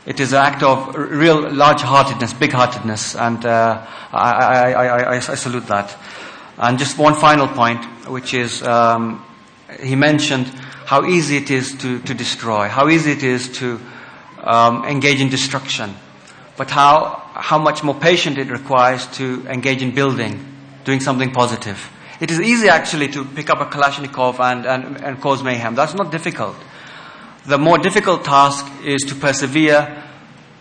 [0.06, 5.66] It is an act of real large-heartedness, big-heartedness, and uh, I, I, I, I, salute
[5.66, 5.96] that.
[6.58, 9.24] And just one final point, which is um,
[9.82, 10.46] he mentioned
[10.86, 13.80] how easy it is to, to destroy, how easy it is to
[14.44, 15.92] um, engage in destruction,
[16.56, 20.38] but how, how much more patient it requires to engage in building,
[20.84, 21.90] doing something positive.
[22.20, 25.74] It is easy actually to pick up a Kalashnikov and, and, and cause mayhem.
[25.74, 26.56] That's not difficult.
[27.46, 30.02] The more difficult task is to persevere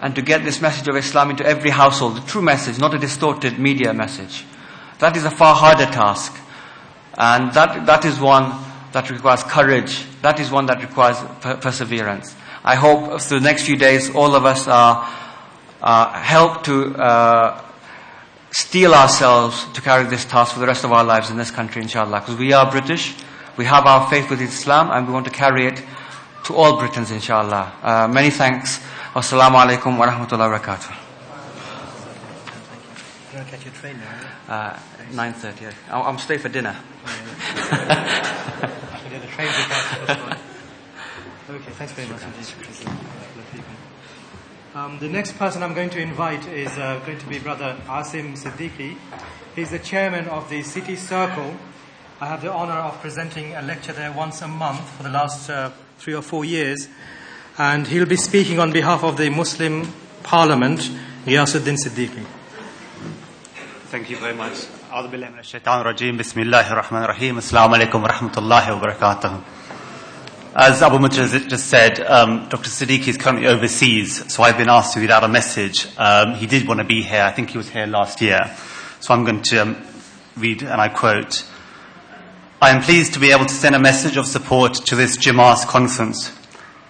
[0.02, 3.00] and to get this message of Islam into every household, the true message, not a
[3.00, 4.46] distorted media message.
[5.00, 6.38] That is a far harder task.
[7.18, 8.54] And that, that is one
[8.92, 10.06] that requires courage.
[10.22, 12.36] That is one that requires per- perseverance.
[12.64, 15.10] I hope through the next few days all of us are
[15.82, 17.62] uh, help to uh,
[18.52, 21.82] steel ourselves to carry this task for the rest of our lives in this country,
[21.82, 22.20] inshallah.
[22.20, 23.16] Because we are British,
[23.58, 25.84] we have our faith with Islam, and we want to carry it
[26.46, 27.74] to all Britons, inshallah.
[27.82, 28.80] Uh, many thanks.
[29.14, 30.96] Wassalamu alaikum wa rahmatullahi wa barakatuh.
[33.32, 33.98] You want to catch your train
[34.48, 34.54] now?
[34.54, 34.80] Uh,
[35.12, 35.74] 9.30.
[35.90, 36.76] I'm, I'm stay for dinner.
[39.16, 41.54] Yeah, the train will catch us by.
[41.54, 42.22] Okay, thanks very much.
[44.74, 48.36] Um, the next person I'm going to invite is uh, going to be Brother Asim
[48.36, 48.98] Siddiqui.
[49.56, 51.56] He's the chairman of the City Circle.
[52.20, 55.50] I have the honor of presenting a lecture there once a month for the last
[55.50, 56.88] uh, three or four years,
[57.58, 59.92] and he'll be speaking on behalf of the Muslim
[60.24, 60.80] Parliament,
[61.26, 62.26] Ghayasuddin Siddiqui.
[63.88, 64.68] Thank you very much.
[64.92, 69.42] أعوذ بالله من الشيطان الرجيم بسم الله الرحمن الرحيم السلام عليكم ورحمة الله وبركاته
[70.58, 72.70] As Abu Muntasir just said, um, Dr.
[72.70, 75.86] Siddiqui is currently overseas, so I've been asked to read out a message.
[75.98, 77.24] Um, he did want to be here.
[77.24, 78.40] I think he was here last year.
[79.02, 79.76] So I'm going to um,
[80.38, 81.46] read, and I quote,
[82.66, 85.68] I am pleased to be able to send a message of support to this JIMAS
[85.68, 86.32] conference.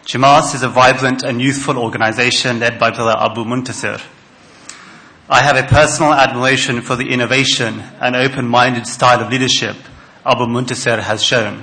[0.05, 4.01] JIMAS is a vibrant and youthful organization led by Brother Abu Muntasir.
[5.29, 9.75] I have a personal admiration for the innovation and open-minded style of leadership
[10.25, 11.61] Abu Muntasir has shown.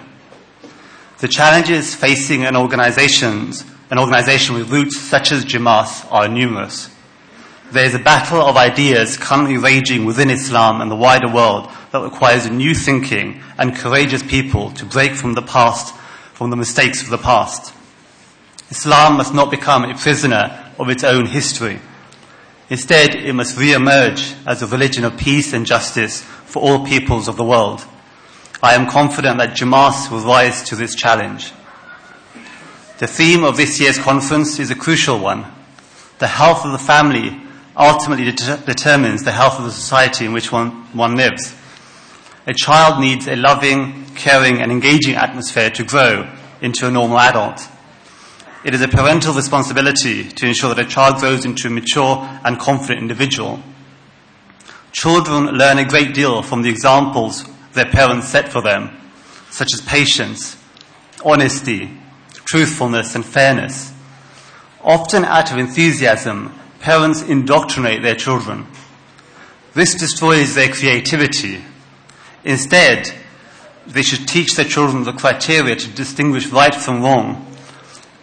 [1.20, 6.90] The challenges facing an organizations, an organization with roots such as JIMAS are numerous.
[7.72, 12.02] There is a battle of ideas currently raging within Islam and the wider world that
[12.02, 15.94] requires new thinking and courageous people to break from the past,
[16.34, 17.72] from the mistakes of the past.
[18.68, 21.80] Islam must not become a prisoner of its own history.
[22.68, 27.36] Instead, it must re-emerge as a religion of peace and justice for all peoples of
[27.36, 27.82] the world.
[28.62, 31.52] I am confident that JIMAS will rise to this challenge.
[32.98, 35.46] The theme of this year's conference is a crucial one.
[36.18, 37.40] The health of the family
[37.76, 41.54] ultimately det- determines the health of the society in which one, one lives.
[42.46, 46.28] A child needs a loving, caring and engaging atmosphere to grow
[46.60, 47.68] into a normal adult.
[48.64, 52.58] It is a parental responsibility to ensure that a child grows into a mature and
[52.58, 53.60] confident individual.
[54.92, 58.90] Children learn a great deal from the examples their parents set for them,
[59.50, 60.56] such as patience,
[61.24, 61.90] honesty,
[62.44, 63.92] truthfulness, and fairness.
[64.82, 68.66] Often out of enthusiasm, parents indoctrinate their children.
[69.72, 71.62] This destroys their creativity.
[72.44, 73.10] Instead,
[73.86, 77.46] they should teach their children the criteria to distinguish right from wrong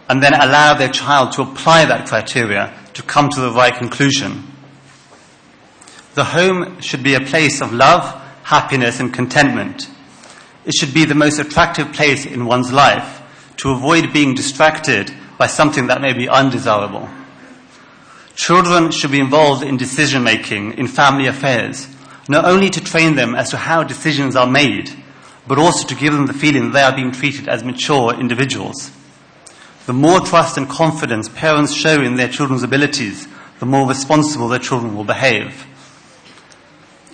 [0.08, 4.44] and then allow their child to apply that criteria to come to the right conclusion.
[6.14, 8.04] The home should be a place of love,
[8.42, 9.88] happiness, and contentment.
[10.66, 13.22] It should be the most attractive place in one's life
[13.58, 17.08] to avoid being distracted by something that may be undesirable.
[18.40, 21.86] Children should be involved in decision making in family affairs,
[22.26, 24.90] not only to train them as to how decisions are made,
[25.46, 28.92] but also to give them the feeling they are being treated as mature individuals.
[29.84, 33.28] The more trust and confidence parents show in their children's abilities,
[33.58, 35.66] the more responsible their children will behave.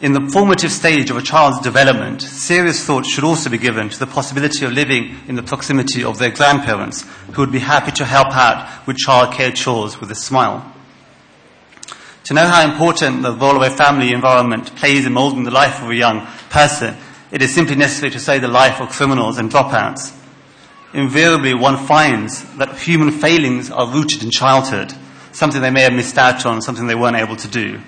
[0.00, 3.98] In the formative stage of a child's development, serious thought should also be given to
[3.98, 8.04] the possibility of living in the proximity of their grandparents, who would be happy to
[8.04, 10.72] help out with childcare chores with a smile.
[12.26, 15.80] To know how important the role of a family environment plays in molding the life
[15.80, 16.96] of a young person,
[17.30, 20.12] it is simply necessary to say the life of criminals and dropouts.
[20.92, 24.92] Invariably, one finds that human failings are rooted in childhood,
[25.30, 27.78] something they may have missed out on, something they weren't able to do.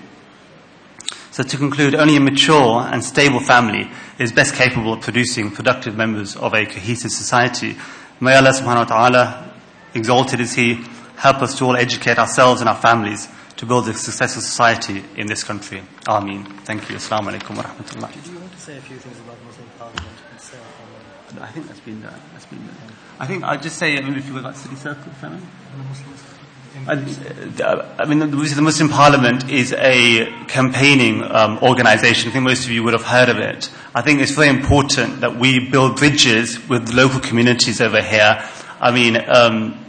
[1.31, 5.97] So to conclude, only a mature and stable family is best capable of producing productive
[5.97, 7.75] members of a cohesive society.
[8.21, 9.53] May Allah subhanahu wa ta'ala,
[9.93, 10.75] exalted is He,
[11.17, 13.27] help us to all educate ourselves and our families
[13.59, 15.83] to build a successful society in this country.
[16.07, 16.45] Ameen.
[16.63, 16.95] Thank you.
[16.95, 18.13] Assalamu alaikum wa rahmatullah.
[18.13, 20.63] Did you want to say a few things about Muslim Parliament itself?
[21.41, 22.21] I think that's been done.
[22.31, 22.75] That's been done.
[23.19, 25.41] I think I'll just say, I mean, if you were like city circle family.
[26.87, 26.93] I,
[27.99, 32.29] I mean, the Muslim Parliament is a campaigning um, organization.
[32.29, 33.69] I think most of you would have heard of it.
[33.93, 38.41] I think it's very important that we build bridges with local communities over here.
[38.79, 39.88] I mean, um,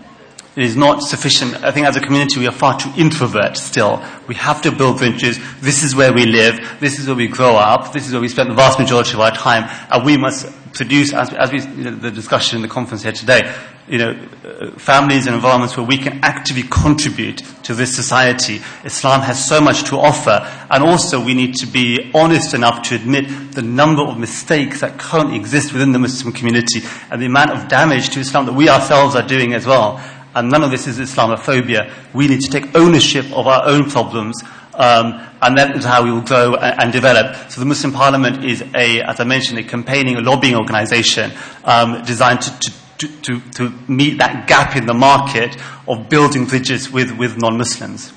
[0.57, 1.63] it is not sufficient.
[1.63, 4.03] I think as a community we are far too introvert still.
[4.27, 5.39] We have to build bridges.
[5.61, 6.79] This is where we live.
[6.81, 7.93] This is where we grow up.
[7.93, 9.71] This is where we spend the vast majority of our time.
[9.91, 13.13] And we must produce, as, as we, you know, the discussion in the conference here
[13.13, 13.55] today,
[13.89, 18.61] you know, uh, families and environments where we can actively contribute to this society.
[18.85, 20.47] Islam has so much to offer.
[20.71, 24.99] And also we need to be honest enough to admit the number of mistakes that
[24.99, 28.69] currently exist within the Muslim community and the amount of damage to Islam that we
[28.69, 30.01] ourselves are doing as well.
[30.35, 31.93] And none of this is Islamophobia.
[32.15, 34.43] We need to take ownership of our own problems,
[34.75, 37.51] um, and that is how we will grow and, and, develop.
[37.51, 41.33] So the Muslim Parliament is a, as I mentioned, a campaigning, a lobbying organization
[41.65, 45.57] um, designed to, to, to, to, meet that gap in the market
[45.89, 48.13] of building bridges with, with non-Muslims.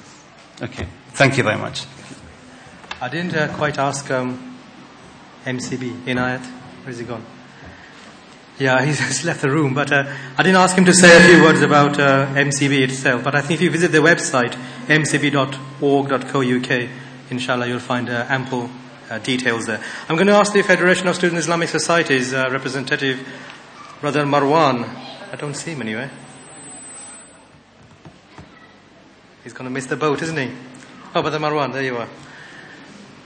[0.62, 1.86] Okay, thank you very much.
[3.02, 4.58] I didn't uh, quite ask um,
[5.46, 6.46] MCB, Inayat,
[6.86, 7.26] where's he gone?
[8.60, 11.28] Yeah, he's just left the room, but uh, I didn't ask him to say a
[11.28, 13.24] few words about uh, MCB itself.
[13.24, 14.54] But I think if you visit the website,
[14.86, 16.90] mcb.org.co.uk,
[17.32, 18.70] inshallah, you'll find uh, ample
[19.10, 19.84] uh, details there.
[20.08, 23.28] I'm going to ask the Federation of Student Islamic Societies uh, representative,
[24.02, 24.88] Brother Marwan.
[25.32, 26.12] I don't see him anywhere.
[29.44, 30.52] He's going to miss the boat, isn't he?
[31.16, 32.08] Oh, Brother Marwan, there you are.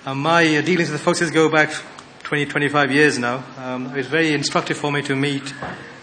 [0.05, 1.71] Uh, my dealings with the forces go back
[2.27, 5.53] 20, 25 years now, um, it was very instructive for me to meet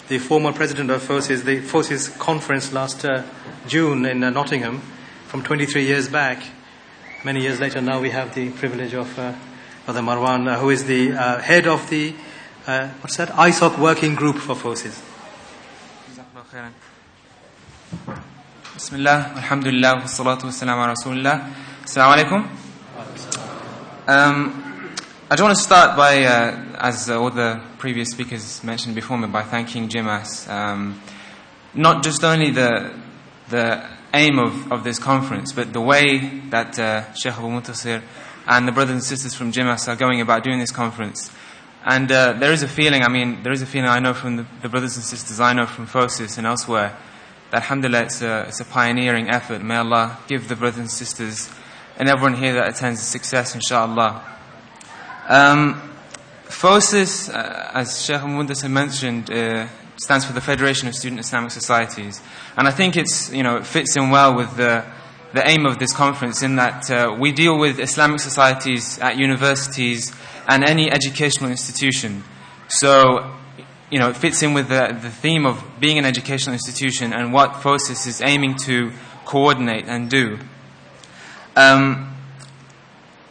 [0.09, 3.22] the former president of FOSIS, the FOSIS conference last uh,
[3.66, 4.81] June in uh, Nottingham
[5.27, 6.43] from 23 years back.
[7.27, 9.35] Many years later now we have the privilege of uh,
[9.85, 12.14] Brother Marwan, uh, who is the uh, head of the,
[12.66, 15.03] uh, what's that, ISOC working group for FOSIS.
[18.72, 21.53] Bismillah, alhamdulillah, wassalatu wassalamu ala.
[21.85, 22.49] Assalamu alaikum.
[24.09, 24.64] Um,
[25.35, 29.26] I don't want to start by, uh, as all the previous speakers mentioned before me,
[29.26, 30.49] by thanking JIMAS.
[30.49, 31.03] Um,
[31.74, 32.97] not just only the,
[33.51, 36.18] the aim of, of this conference, but the way
[36.51, 38.01] that uh, Sheikh Abu Muntasir
[38.47, 41.32] and the brothers and sisters from JIMAS are going about doing this conference.
[41.85, 44.37] And uh, there is a feeling, I mean, there is a feeling I know from
[44.37, 46.97] the, the brothers and sisters I know from FOSIS and elsewhere,
[47.51, 49.62] that alhamdulillah it's a, it's a pioneering effort.
[49.64, 51.51] May Allah give the brothers and sisters
[51.97, 54.34] and everyone here that attends success, inshallah.
[55.29, 55.81] Um,
[56.45, 59.66] FOSIS, uh, as Sheikh Mundas had mentioned, uh,
[59.97, 62.20] stands for the Federation of Student Islamic Societies.
[62.57, 64.85] And I think it's, you know, it fits in well with the,
[65.33, 70.12] the aim of this conference in that uh, we deal with Islamic societies at universities
[70.47, 72.22] and any educational institution.
[72.68, 73.35] So
[73.91, 77.33] you know, it fits in with the, the theme of being an educational institution and
[77.33, 78.93] what FOSIS is aiming to
[79.25, 80.39] coordinate and do.
[81.55, 82.14] Um,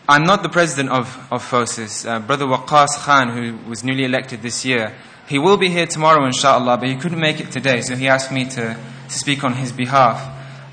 [0.08, 2.06] I'm not the president of, of FOSIS.
[2.06, 4.93] Uh, Brother Waqas Khan, who was newly elected this year,
[5.30, 8.30] he will be here tomorrow, inshallah, but he couldn't make it today, so he asked
[8.30, 8.78] me to,
[9.08, 10.22] to speak on his behalf.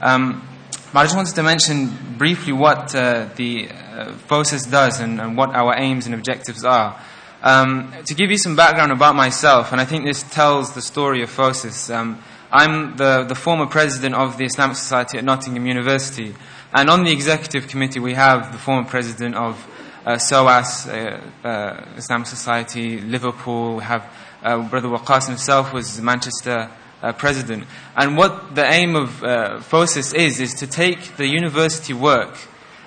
[0.01, 0.45] Um,
[0.93, 5.55] I just wanted to mention briefly what uh, the uh, FOSIS does and, and, what
[5.55, 7.01] our aims and objectives are.
[7.41, 11.23] Um, to give you some background about myself, and I think this tells the story
[11.23, 12.21] of FOSIS, um,
[12.51, 16.35] I'm the, the former president of the Islamic Society at Nottingham University.
[16.73, 19.67] And on the executive committee, we have the former president of
[20.07, 23.77] uh, SOAS, uh, uh, Islamic Society, Liverpool.
[23.77, 24.07] We have
[24.41, 26.71] uh, Brother Waqas himself was Manchester
[27.03, 27.65] uh, president.
[27.97, 32.39] And what the aim of uh, FOSIS is, is to take the university work.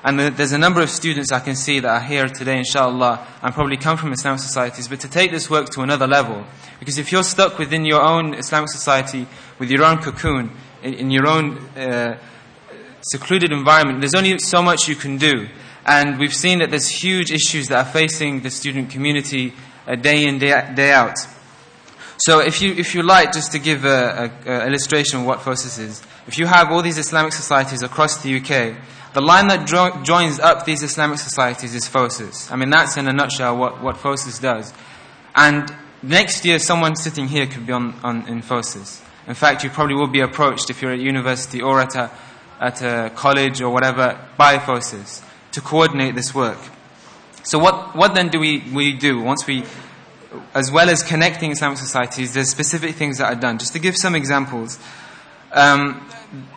[0.06, 3.28] And the, there's a number of students I can see that are here today, inshallah,
[3.42, 6.46] and probably come from Islamic societies, but to take this work to another level.
[6.80, 9.28] Because if you're stuck within your own Islamic society,
[9.60, 11.58] with your own cocoon, in, in your own
[13.04, 15.48] secluded environment, there's only so much you can do.
[15.86, 19.54] And we've seen that there's huge issues that are facing the student community
[19.86, 21.18] uh, day in, day, out.
[22.18, 26.02] So if you, if you like, just to give an illustration of what FOSIS is,
[26.26, 28.78] if you have all these Islamic societies across the UK,
[29.14, 32.50] the line that jo- joins up these Islamic societies is FOSIS.
[32.52, 34.74] I mean, that's in a nutshell what, what FOSIS does.
[35.36, 39.02] And next year, someone sitting here could be on, on, in FOSIS.
[39.28, 42.10] In fact, you probably will be approached if you're at university or at a,
[42.64, 46.58] at a college or whatever by FOSIS to coordinate this work.
[47.44, 49.66] So what, what then do we, we do once we,
[50.56, 53.58] as well as connecting Islamic societies, there's specific things that are done.
[53.58, 54.80] Just to give some examples,
[55.52, 56.10] um,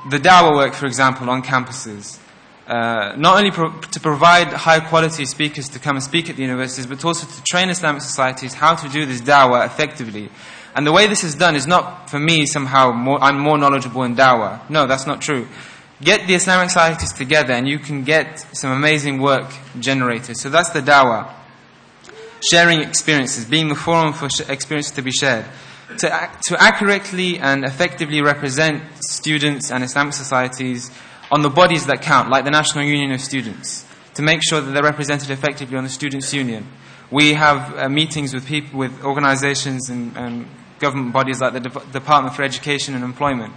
[0.08, 2.20] the dawah work, for example, on campuses.
[2.68, 6.42] Uh, not only pro- to provide high quality speakers to come and speak at the
[6.42, 10.30] universities, but also to train Islamic societies how to do this dawah effectively.
[10.76, 14.04] And the way this is done is not for me somehow more, I'm more knowledgeable
[14.04, 14.70] in dawah.
[14.70, 15.48] No, that's not true
[16.02, 20.36] get the Islamic societies together and you can get some amazing work generated.
[20.36, 21.32] So that's the dawah.
[22.40, 25.46] Sharing experiences, being the forum for experiences to be shared.
[25.98, 30.90] To, to accurately and effectively represent students and Islamic societies
[31.30, 34.72] on the bodies that count, like the National Union of Students, to make sure that
[34.72, 36.66] they're represented effectively on the Students' Union.
[37.10, 40.46] We have uh, meetings with people, with organizations and, and
[40.78, 43.54] government bodies like the De- Department for Education and Employment,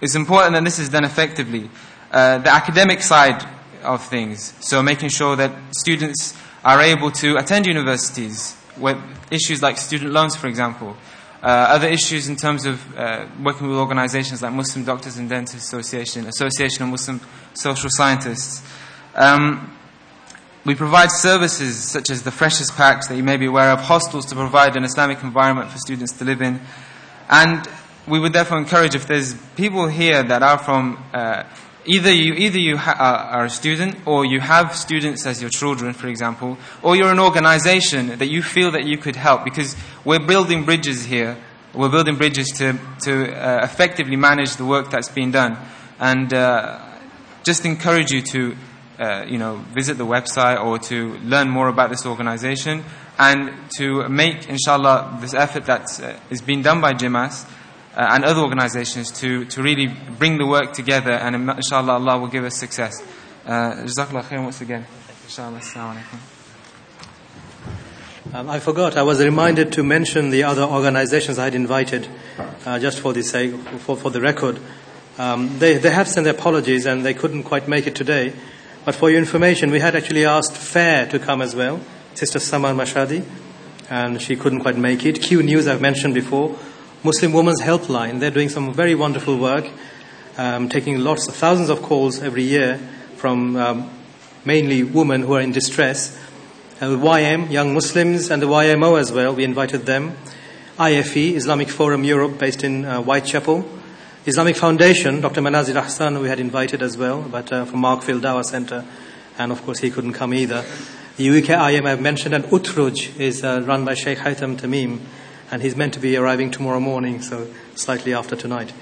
[0.00, 1.70] it's important that this is done effectively.
[2.10, 3.46] Uh, the academic side
[3.82, 6.34] of things, so making sure that students
[6.64, 8.98] are able to attend universities with
[9.30, 10.96] issues like student loans, for example.
[11.42, 15.72] Uh, other issues in terms of uh, working with organizations like Muslim Doctors and Dentists
[15.72, 17.20] Association, Association of Muslim
[17.54, 18.62] Social Scientists.
[19.14, 19.72] Um,
[20.64, 24.26] we provide services such as the freshest Packs that you may be aware of, hostels
[24.26, 26.60] to provide an Islamic environment for students to live in,
[27.30, 27.68] and
[28.08, 31.42] we would therefore encourage if there's people here that are from uh,
[31.84, 35.92] either you either you ha- are a student or you have students as your children,
[35.92, 40.24] for example, or you're an organization that you feel that you could help because we're
[40.24, 41.36] building bridges here.
[41.74, 45.58] We're building bridges to to uh, effectively manage the work that's being done,
[45.98, 46.80] and uh,
[47.42, 48.56] just encourage you to.
[48.98, 52.82] Uh, you know, visit the website or to learn more about this organization
[53.18, 57.44] and to make, inshallah, this effort that uh, is being done by JIMAS
[57.96, 59.86] uh, and other organizations to, to really
[60.18, 63.02] bring the work together and inshallah Allah will give us success.
[63.46, 64.84] Uh, Jazakallah khair once again.
[65.24, 65.58] Inshallah.
[65.58, 66.02] Assalamu.
[68.34, 68.96] Um, I forgot.
[68.96, 72.08] I was reminded to mention the other organizations I had invited,
[72.66, 74.58] uh, just for the sake, for, for the record.
[75.16, 78.34] Um, they, they have sent their apologies and they couldn't quite make it today.
[78.84, 81.80] But for your information, we had actually asked FAIR to come as well,
[82.14, 83.24] Sister Samar Mashadi,
[83.88, 85.22] and she couldn't quite make it.
[85.22, 86.58] Q News I've mentioned before.
[87.02, 88.20] Muslim Women's Helpline.
[88.20, 89.68] They're doing some very wonderful work,
[90.38, 92.78] um, taking lots, of thousands of calls every year
[93.16, 93.90] from um,
[94.44, 96.18] mainly women who are in distress.
[96.80, 99.34] Uh, YM, Young Muslims, and the YMO as well.
[99.34, 100.16] We invited them.
[100.78, 103.64] IFE, Islamic Forum Europe, based in uh, Whitechapel.
[104.26, 105.40] Islamic Foundation, Dr.
[105.40, 108.84] Manazir Ahsan, we had invited as well, but uh, from Markfield Dawah Center,
[109.38, 110.64] and of course he couldn't come either.
[111.16, 115.00] The UKIM I've mentioned, and Utrujj is uh, run by Sheikh Haytham Tamim
[115.50, 118.72] and he's meant to be arriving tomorrow morning, so slightly after tonight.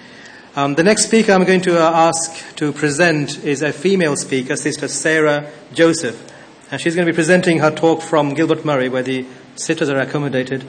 [0.56, 4.56] Um, the next speaker I'm going to uh, ask to present is a female speaker,
[4.56, 6.32] Sister Sarah Joseph.
[6.70, 9.98] And she's going to be presenting her talk from Gilbert Murray, where the sitters are
[9.98, 10.64] accommodated.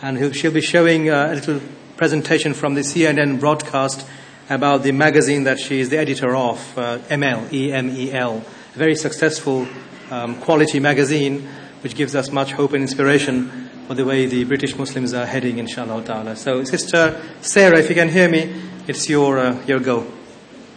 [0.00, 1.60] And she'll be showing uh, a little
[1.96, 4.06] presentation from the CNN broadcast
[4.48, 8.36] about the magazine that she is the editor of, uh, EMEL, E-M-E-L.
[8.36, 9.66] A very successful
[10.10, 11.48] um, quality magazine,
[11.82, 15.58] which gives us much hope and inspiration of the way the British Muslims are heading,
[15.58, 16.36] inshallah ta'ala.
[16.36, 18.54] So, Sister Sarah, if you can hear me,
[18.86, 20.06] it's your, uh, your go.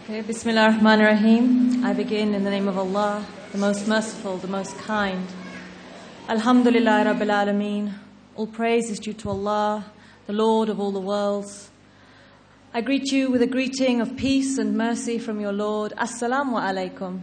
[0.04, 1.84] Okay, Bismillah ar-Rahman ar-Rahim.
[1.84, 5.26] I begin in the name of Allah, the most merciful, the most kind.
[6.28, 7.94] Alhamdulillah Rabbil Alameen.
[8.36, 9.86] All praise is due to Allah,
[10.26, 11.70] the Lord of all the worlds.
[12.74, 15.94] I greet you with a greeting of peace and mercy from your Lord.
[15.96, 17.22] Assalamu alaikum.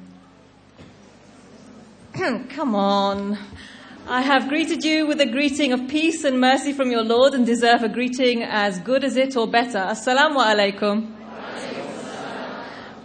[2.50, 3.38] Come on.
[4.08, 7.44] I have greeted you with a greeting of peace and mercy from your Lord and
[7.44, 9.80] deserve a greeting as good as it or better.
[9.80, 11.12] Assalamu alaikum.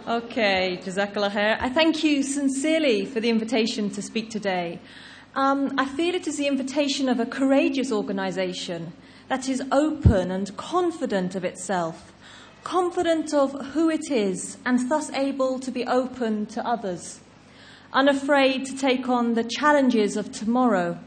[0.07, 1.57] Okay, Jazakallah khair.
[1.59, 4.79] I thank you sincerely for the invitation to speak today.
[5.33, 8.93] Um, I feel it is the invitation of a courageous organization
[9.27, 12.13] that is open and confident of itself,
[12.63, 17.21] confident of who it is, and thus able to be open to others
[17.93, 20.97] unafraid to take on the challenges of tomorrow.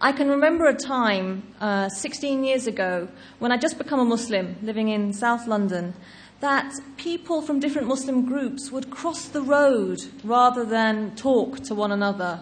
[0.00, 3.08] I can remember a time uh, 16 years ago
[3.38, 5.94] when I'd just become a Muslim living in South London
[6.40, 11.90] that people from different Muslim groups would cross the road rather than talk to one
[11.90, 12.40] another.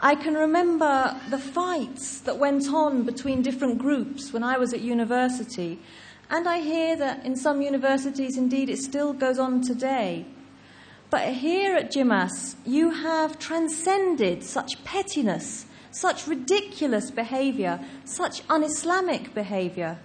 [0.00, 4.80] I can remember the fights that went on between different groups when I was at
[4.80, 5.78] university,
[6.30, 10.26] and I hear that in some universities, indeed, it still goes on today.
[11.10, 19.32] But here at Jimas, you have transcended such pettiness, such ridiculous behavior, such un Islamic
[19.32, 19.98] behavior.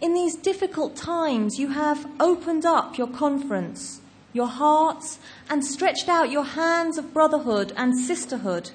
[0.00, 4.00] In these difficult times, you have opened up your conference,
[4.32, 5.18] your hearts,
[5.50, 8.70] and stretched out your hands of brotherhood and sisterhood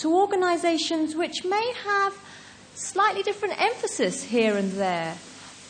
[0.00, 2.18] to organizations which may have
[2.74, 5.16] slightly different emphasis here and there,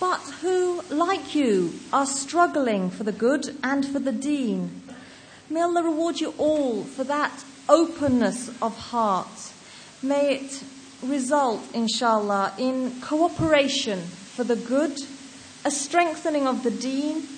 [0.01, 4.82] but who, like you, are struggling for the good and for the deen.
[5.49, 9.53] May Allah reward you all for that openness of heart.
[10.03, 10.62] May it
[11.03, 14.99] result, inshallah, in cooperation for the good,
[15.64, 17.28] a strengthening of the deen,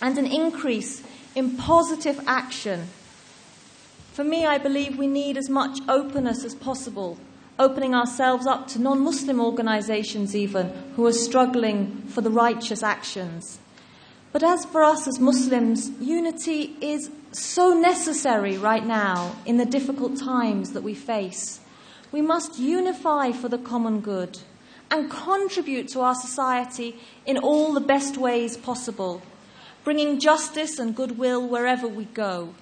[0.00, 1.02] and an increase
[1.34, 2.88] in positive action.
[4.12, 7.18] For me, I believe we need as much openness as possible,
[7.58, 13.58] opening ourselves up to non Muslim organizations, even, who are struggling for the righteous actions.
[14.32, 20.16] But as for us as Muslims, unity is so necessary right now in the difficult
[20.16, 21.60] times that we face.
[22.10, 24.38] We must unify for the common good
[24.90, 29.22] and contribute to our society in all the best ways possible,
[29.84, 32.54] bringing justice and goodwill wherever we go.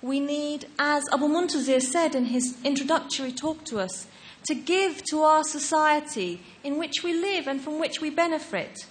[0.00, 4.06] We need, as Abu Muntasir said in his introductory talk to us,
[4.46, 8.86] to give to our society in which we live and from which we benefit.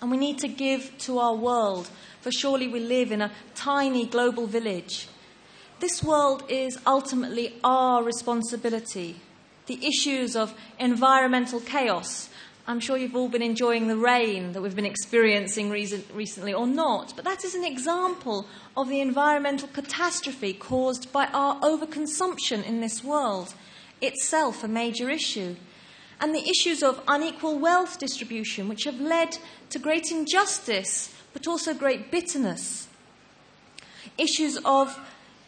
[0.00, 1.90] And we need to give to our world
[2.20, 5.08] for surely we live in a tiny global village.
[5.80, 9.16] This world is ultimately our responsibility.
[9.66, 12.28] The issues of environmental chaos.
[12.66, 17.14] I'm sure you've all been enjoying the rain that we've been experiencing recently, or not,
[17.16, 18.46] but that is an example
[18.76, 23.54] of the environmental catastrophe caused by our overconsumption in this world,
[24.02, 25.56] itself a major issue
[26.20, 29.38] and the issues of unequal wealth distribution, which have led
[29.70, 32.88] to great injustice but also great bitterness.
[34.16, 34.98] Issues of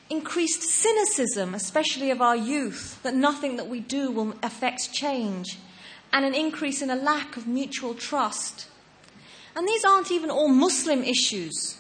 [0.09, 5.59] increased cynicism, especially of our youth, that nothing that we do will affect change,
[6.12, 8.66] and an increase in a lack of mutual trust.
[9.55, 11.78] And these aren't even all Muslim issues.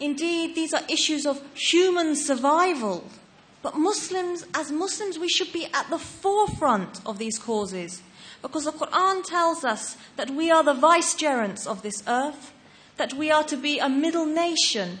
[0.00, 3.04] Indeed, these are issues of human survival.
[3.62, 8.02] But Muslims, as Muslims, we should be at the forefront of these causes
[8.40, 12.52] because the Quran tells us that we are the vicegerents of this earth
[12.98, 14.98] that we are to be a middle nation,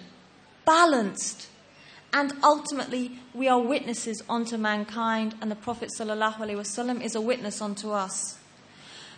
[0.64, 1.48] balanced,
[2.12, 7.90] and ultimately we are witnesses unto mankind, and the Prophet ﷺ is a witness unto
[7.90, 8.38] us.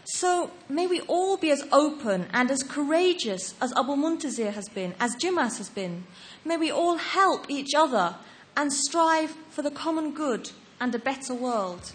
[0.05, 4.95] So may we all be as open and as courageous as Abu Muntasir has been,
[4.99, 6.05] as Jimas has been.
[6.45, 8.16] May we all help each other
[8.57, 10.51] and strive for the common good
[10.81, 11.93] and a better world.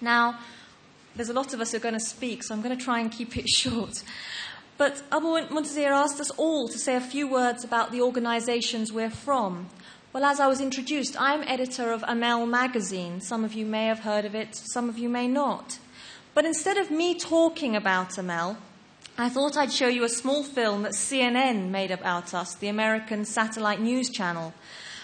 [0.00, 0.38] Now,
[1.14, 3.00] there's a lot of us who are going to speak, so I'm going to try
[3.00, 4.02] and keep it short.
[4.78, 9.10] But Abu Muntasir asked us all to say a few words about the organizations we're
[9.10, 9.68] from.
[10.12, 13.20] Well, as I was introduced, I'm editor of Emel magazine.
[13.20, 15.80] Some of you may have heard of it, some of you may not.
[16.32, 18.56] But instead of me talking about Emel,
[19.18, 23.24] I thought I'd show you a small film that CNN made about us, the American
[23.24, 24.54] satellite news channel.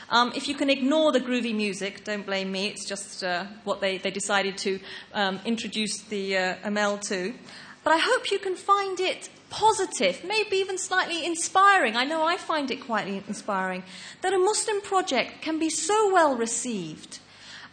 [0.09, 3.81] Um, if you can ignore the groovy music, don't blame me, it's just uh, what
[3.81, 4.79] they, they decided to
[5.15, 7.35] um, introduce the uh, Emel to.
[7.83, 11.95] But I hope you can find it positive, maybe even slightly inspiring.
[11.97, 13.83] I know I find it quite inspiring
[14.23, 17.21] that a Muslim project can be so well received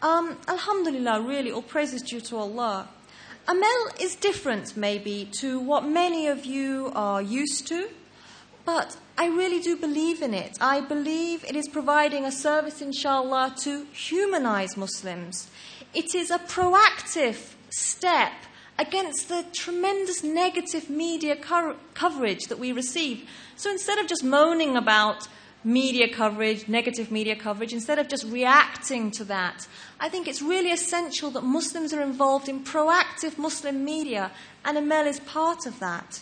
[0.02, 2.90] Um, Alhamdulillah, really, all praise is due to Allah.
[3.48, 7.88] Emel is different, maybe, to what many of you are used to,
[8.66, 10.58] but I really do believe in it.
[10.60, 15.52] I believe it is providing a service, inshallah, to humanize Muslims.
[15.94, 18.34] It is a proactive step
[18.78, 23.28] against the tremendous negative media co- coverage that we receive.
[23.56, 25.28] So instead of just moaning about
[25.64, 29.68] media coverage, negative media coverage, instead of just reacting to that,
[30.00, 34.32] I think it's really essential that Muslims are involved in proactive Muslim media,
[34.66, 36.22] and Emel is part of that.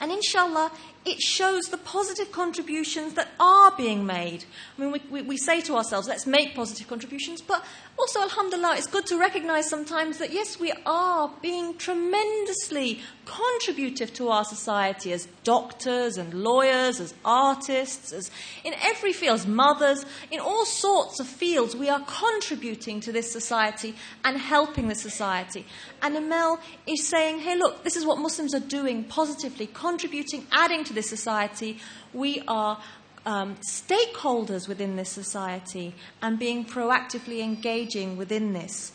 [0.00, 0.72] And inshallah,
[1.04, 4.44] it shows the positive contributions that are being made.
[4.76, 7.64] I mean, we, we, we, say to ourselves, let's make positive contributions, but
[7.96, 14.28] also, alhamdulillah, it's good to recognize sometimes that yes, we are being tremendously contributive to
[14.30, 18.30] our society as doctors and lawyers, as artists, as
[18.64, 23.30] in every field, as mothers, in all sorts of fields, we are contributing to this
[23.30, 25.64] society and helping the society.
[26.02, 30.82] And Emel is saying, hey, look, this is what Muslims are doing positively, contributing, adding
[30.84, 31.78] to this society.
[32.12, 32.78] We are
[33.26, 38.92] um, stakeholders within this society and being proactively engaging within this.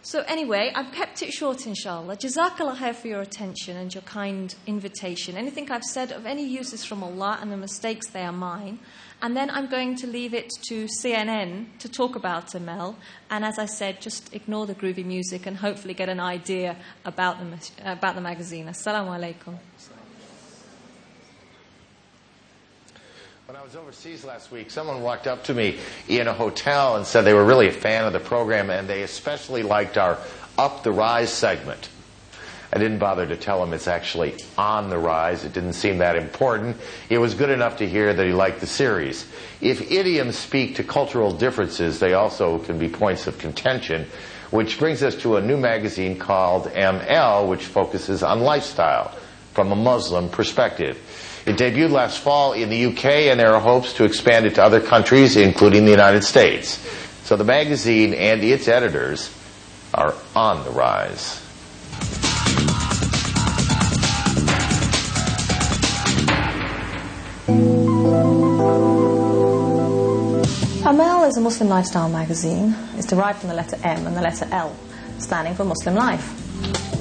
[0.00, 2.16] So, anyway, I've kept it short, inshallah.
[2.16, 5.36] Jazakallah khair for your attention and your kind invitation.
[5.36, 8.78] Anything I've said of any use is from Allah, and the mistakes, they are mine.
[9.20, 12.94] And then I'm going to leave it to CNN to talk about Emel.
[13.28, 17.38] And as I said, just ignore the groovy music and hopefully get an idea about
[17.40, 18.66] the, about the magazine.
[18.66, 19.58] Assalamu alaikum.
[23.48, 27.06] When I was overseas last week, someone walked up to me in a hotel and
[27.06, 30.18] said they were really a fan of the program and they especially liked our
[30.58, 31.88] Up the Rise segment.
[32.70, 35.46] I didn't bother to tell him it's actually on the rise.
[35.46, 36.76] It didn't seem that important.
[37.08, 39.26] It was good enough to hear that he liked the series.
[39.62, 44.08] If idioms speak to cultural differences, they also can be points of contention,
[44.50, 49.10] which brings us to a new magazine called Emel, which focuses on lifestyle
[49.54, 50.98] from a Muslim perspective.
[51.48, 54.62] It debuted last fall in the UK, and there are hopes to expand it to
[54.62, 56.78] other countries, including the United States.
[57.24, 59.34] So the magazine and its editors
[59.94, 61.40] are on the rise.
[70.84, 72.76] Emel is a Muslim lifestyle magazine.
[72.96, 74.76] It's derived from the letter M and the letter L,
[75.18, 76.97] standing for Muslim life.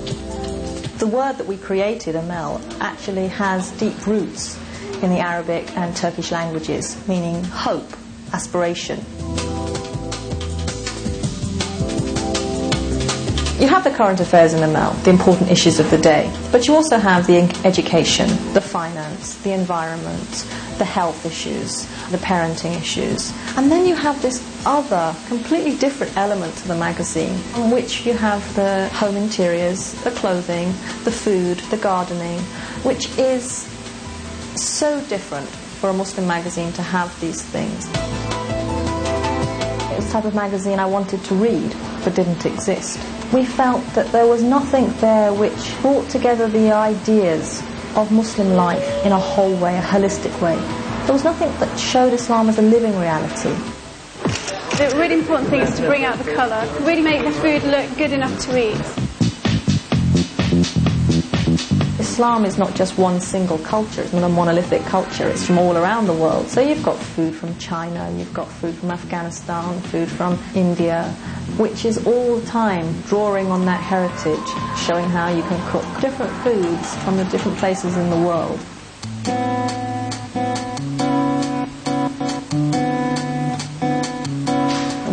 [0.98, 4.58] The word that we created, Emel, actually has deep roots
[5.04, 7.88] in the Arabic and Turkish languages, meaning hope,
[8.34, 8.98] aspiration.
[13.60, 16.74] You have the current affairs in Emel, the important issues of the day, but you
[16.74, 20.48] also have the education, the finance, the environment,
[20.80, 23.32] the health issues, the parenting issues.
[23.56, 28.14] And then you have this other, completely different element to the magazine, on which you
[28.14, 30.68] have the home interiors, the clothing,
[31.06, 32.38] the food, the gardening,
[32.84, 33.66] which is
[34.56, 37.88] so different for a Muslim magazine to have these things.
[39.90, 43.00] It was the type of magazine I wanted to read, but didn't exist.
[43.32, 47.62] We felt that there was nothing there which brought together the ideas
[47.96, 50.58] of Muslim life in a whole way, a holistic way.
[51.06, 53.56] There was nothing that showed Islam as a living reality.
[54.78, 57.98] The really important thing is to bring out the colour, really make the food look
[57.98, 58.80] good enough to eat.
[62.00, 65.78] Islam is not just one single culture, it's not a monolithic culture, it's from all
[65.78, 66.48] around the world.
[66.50, 71.06] So you've got food from China, you've got food from Afghanistan, food from India,
[71.58, 74.48] which is all the time drawing on that heritage,
[74.78, 78.60] showing how you can cook different foods from the different places in the world.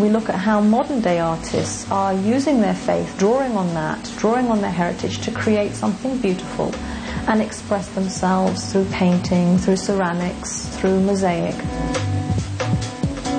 [0.04, 4.50] We look at how modern day artists are using their faith, drawing on that, drawing
[4.50, 6.74] on their heritage to create something beautiful
[7.26, 11.56] and express themselves through painting, through ceramics, through mosaic.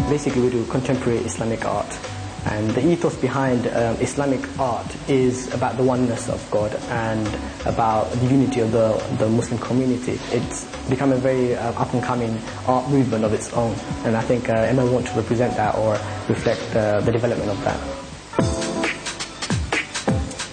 [0.10, 2.15] Basically, we do contemporary Islamic art.
[2.46, 7.28] And the ethos behind um, Islamic art is about the oneness of God and
[7.66, 10.20] about the unity of the, the Muslim community.
[10.32, 13.76] It's become a very uh, up and coming art movement of its own.
[14.04, 15.94] And I think uh, Emel want to represent that or
[16.30, 17.80] reflect uh, the development of that.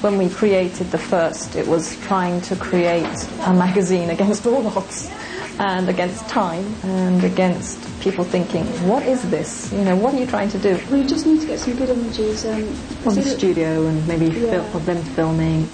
[0.02, 5.08] When we created the first, it was trying to create a magazine against all odds
[5.60, 9.72] and against time and against people thinking, what is this?
[9.72, 10.78] You know, what are you trying to do?
[10.90, 12.44] We just need to get some good images.
[12.44, 12.66] Um,
[13.04, 14.74] From the studio and maybe yeah.
[14.74, 15.68] of them filming.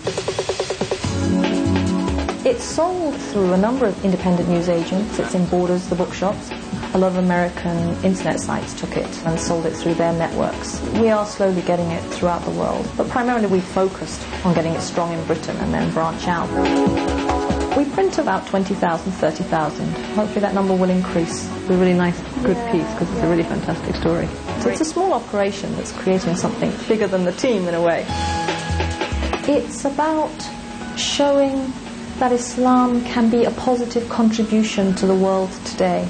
[2.44, 5.18] It's sold through a number of independent newsagents.
[5.18, 6.50] It's in Borders, the bookshops.
[6.94, 10.80] A lot of American internet sites took it and sold it through their networks.
[10.94, 14.80] We are slowly getting it throughout the world, but primarily we focused on getting it
[14.80, 16.48] strong in Britain and then branch out.
[17.78, 19.88] We print about 20,000, 30,000.
[20.16, 21.46] Hopefully that number will increase.
[21.46, 24.26] It's a really nice, good piece because it's a really fantastic story.
[24.62, 28.04] So it's a small operation that's creating something bigger than the team in a way.
[29.46, 30.34] It's about
[30.96, 31.72] showing
[32.18, 36.08] that Islam can be a positive contribution to the world today.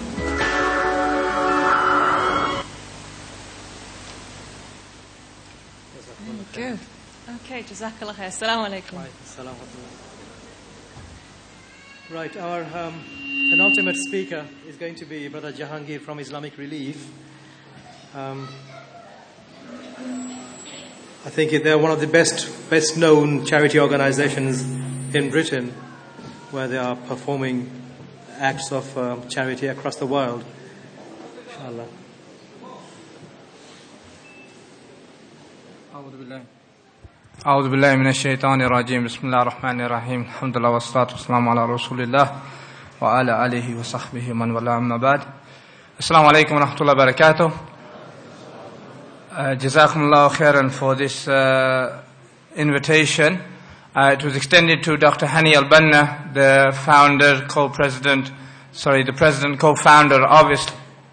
[6.55, 6.79] Good.
[7.45, 8.29] Okay, Jazakallah khair.
[8.33, 10.08] Assalamu alaikum.
[12.11, 13.05] Right, our um,
[13.51, 17.07] penultimate speaker is going to be Brother Jahangir from Islamic Relief.
[18.15, 18.49] Um,
[21.27, 24.63] I think they're one of the best, best known charity organizations
[25.15, 25.69] in Britain
[26.51, 27.71] where they are performing
[28.39, 30.43] acts of um, charity across the world.
[31.51, 31.89] Inshallah.
[37.48, 42.02] أعوذ بالله من الشيطان الرجيم بسم الله الرحمن الرحيم الحمد لله والصلاة والسلام على رسول
[42.02, 42.32] الله
[43.02, 45.22] وعلى آله وصحبه من والاه أما بعد
[46.00, 47.52] السلام عليكم ورحمة الله وبركاته
[49.32, 52.02] uh, جزاكم الله خيرا for this uh,
[52.56, 53.40] invitation
[53.96, 55.26] uh, it was extended to Dr.
[55.26, 58.32] Hani Al-Banna the founder co-president
[58.72, 60.46] sorry the president co-founder of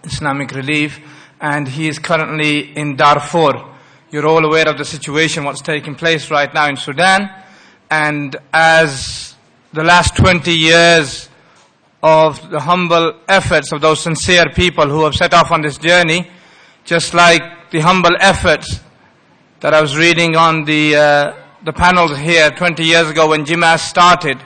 [0.04, 1.00] Islamic Relief
[1.40, 3.70] and he is currently in Darfur
[4.11, 7.29] you're all aware of the situation, what's taking place right now in Sudan.
[7.89, 9.35] And as
[9.73, 11.29] the last 20 years
[12.01, 16.29] of the humble efforts of those sincere people who have set off on this journey,
[16.83, 18.79] just like the humble efforts
[19.59, 21.33] that I was reading on the, uh,
[21.63, 24.37] the panels here 20 years ago when JIMAS started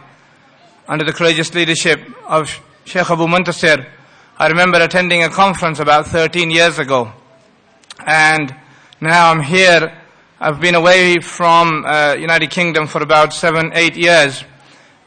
[0.88, 2.50] under the courageous leadership of
[2.86, 3.86] Sheikh Abu Muntasir.
[4.38, 7.12] I remember attending a conference about 13 years ago.
[8.06, 8.56] And
[9.02, 9.98] now I'm here.
[10.42, 14.44] I've been away from uh, United Kingdom for about seven, eight years,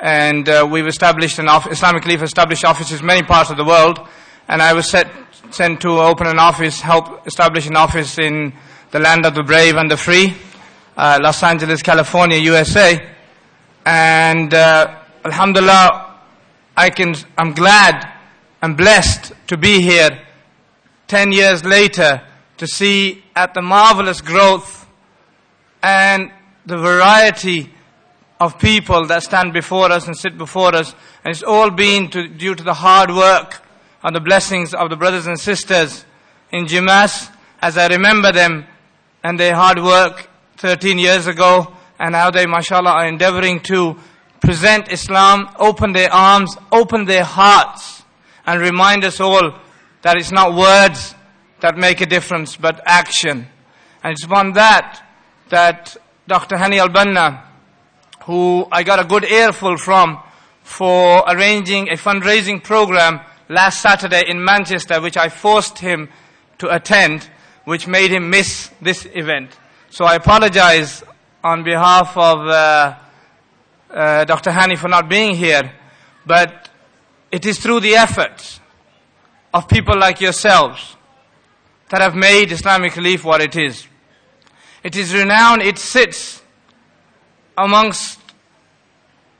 [0.00, 4.00] and uh, we've established an Islamic Relief established offices in many parts of the world.
[4.48, 5.10] And I was set,
[5.50, 8.54] sent to open an office, help establish an office in
[8.92, 10.36] the land of the brave and the free,
[10.96, 12.98] uh, Los Angeles, California, USA.
[13.84, 16.18] And uh, Alhamdulillah,
[16.78, 18.10] I can, I'm glad
[18.62, 20.18] and blessed to be here.
[21.08, 22.22] Ten years later
[22.62, 24.86] to see at the marvelous growth
[25.82, 26.30] and
[26.64, 27.68] the variety
[28.38, 30.94] of people that stand before us and sit before us.
[31.24, 33.66] And it's all been to, due to the hard work
[34.04, 36.04] and the blessings of the brothers and sisters
[36.52, 38.64] in Jimas as I remember them
[39.24, 43.98] and their hard work 13 years ago and how they, mashallah, are endeavoring to
[44.40, 48.04] present Islam, open their arms, open their hearts
[48.46, 49.50] and remind us all
[50.02, 51.16] that it's not words
[51.62, 53.46] that make a difference, but action.
[54.02, 55.00] And it's upon that
[55.48, 55.96] that
[56.26, 56.56] Dr.
[56.56, 57.44] Hani al-Banna,
[58.24, 60.20] who I got a good earful from
[60.62, 66.08] for arranging a fundraising program last Saturday in Manchester, which I forced him
[66.58, 67.28] to attend,
[67.64, 69.56] which made him miss this event.
[69.90, 71.04] So I apologize
[71.44, 72.96] on behalf of uh,
[73.90, 74.50] uh, Dr.
[74.50, 75.72] Hani for not being here,
[76.26, 76.70] but
[77.30, 78.58] it is through the efforts
[79.54, 80.96] of people like yourselves
[81.92, 83.86] that have made Islamic Relief what it is.
[84.82, 86.40] It is renowned, it sits
[87.58, 88.18] amongst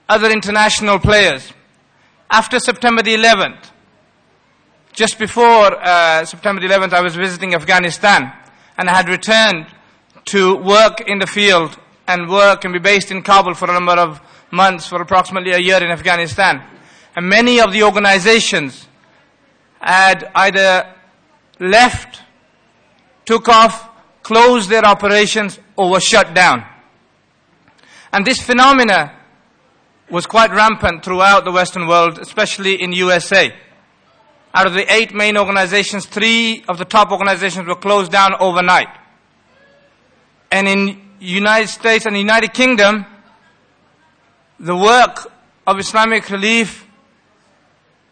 [0.07, 1.50] other international players.
[2.30, 3.70] After September the 11th,
[4.92, 8.30] just before uh, September the 11th, I was visiting Afghanistan
[8.76, 9.68] and I had returned
[10.26, 13.92] to work in the field and work and be based in Kabul for a number
[13.92, 16.62] of months, for approximately a year in Afghanistan.
[17.16, 18.88] And many of the organizations
[19.80, 20.94] had either
[21.59, 22.22] left
[23.25, 23.89] took off,
[24.23, 26.64] closed their operations, or were shut down.
[28.12, 29.18] And this phenomena
[30.11, 33.53] was quite rampant throughout the Western world, especially in USA.
[34.55, 38.89] Out of the eight main organizations, three of the top organizations were closed down overnight.
[40.51, 43.07] And in United States and United Kingdom,
[44.61, 45.33] the work
[45.66, 46.87] of Islamic relief,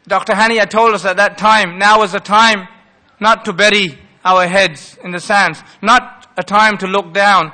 [0.08, 0.32] Dr.
[0.32, 2.66] Hani had told us at that time, now is the time
[3.20, 5.62] not to bury our heads in the sands.
[5.82, 7.52] Not a time to look down,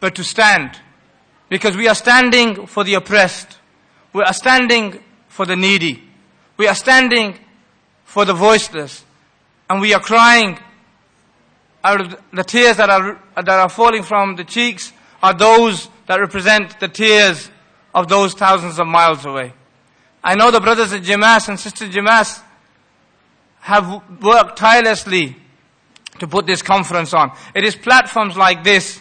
[0.00, 0.78] but to stand.
[1.48, 3.58] Because we are standing for the oppressed.
[4.12, 6.02] We are standing for the needy.
[6.56, 7.38] We are standing
[8.04, 9.04] for the voiceless.
[9.68, 10.58] And we are crying
[11.82, 14.92] out of the tears that are, that are falling from the cheeks
[15.22, 17.50] are those that represent the tears
[17.94, 19.52] of those thousands of miles away.
[20.22, 22.42] I know the brothers at JIMAS and sisters JIMAS
[23.60, 25.36] have worked tirelessly
[26.18, 27.32] to put this conference on.
[27.54, 29.00] It is platforms like this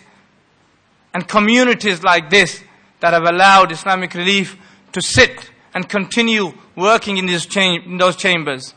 [1.13, 2.61] and communities like this
[2.99, 4.57] that have allowed Islamic Relief
[4.91, 8.74] to sit and continue working in, cham- in those chambers.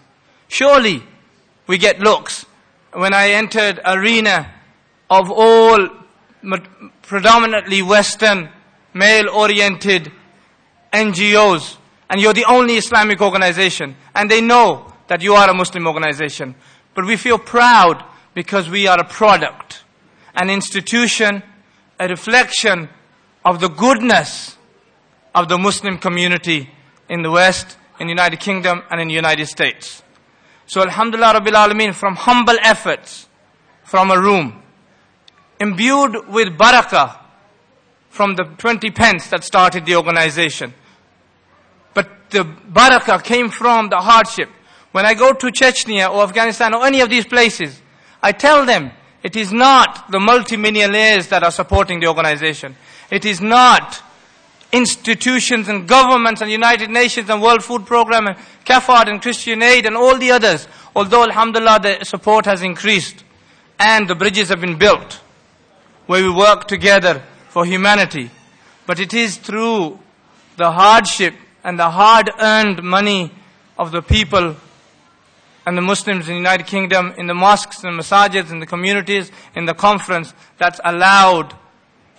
[0.48, 1.02] Surely
[1.66, 2.44] we get looks.
[2.92, 4.52] When I entered arena
[5.10, 5.88] of all
[7.02, 8.50] predominantly Western,
[8.94, 10.10] male-oriented
[10.92, 11.76] NGOs,
[12.10, 16.54] and you're the only Islamic organization, and they know that you are a Muslim organization.
[16.94, 18.04] But we feel proud
[18.34, 19.84] because we are a product,
[20.34, 21.42] an institution,
[21.98, 22.88] a reflection
[23.44, 24.56] of the goodness
[25.34, 26.70] of the Muslim community
[27.08, 30.02] in the West, in the United Kingdom, and in the United States.
[30.66, 33.26] So Alhamdulillah Rabbil Alameen, from humble efforts,
[33.84, 34.62] from a room,
[35.58, 37.18] imbued with barakah
[38.10, 40.74] from the 20 pence that started the organization.
[41.94, 44.50] But the barakah came from the hardship.
[44.92, 47.80] When I go to Chechnya or Afghanistan or any of these places,
[48.22, 48.90] I tell them
[49.22, 52.76] it is not the multimillionaires that are supporting the organization.
[53.10, 54.02] It is not
[54.72, 59.86] institutions and governments and United Nations and World Food Program and CAFOD and Christian Aid
[59.86, 60.68] and all the others.
[60.94, 63.24] Although Alhamdulillah the support has increased
[63.78, 65.20] and the bridges have been built
[66.06, 68.30] where we work together for humanity.
[68.86, 69.98] But it is through
[70.56, 73.30] the hardship and the hard earned money
[73.78, 74.56] of the people
[75.68, 79.30] and the Muslims in the United Kingdom, in the mosques and masajids, in the communities,
[79.54, 81.54] in the conference, that's allowed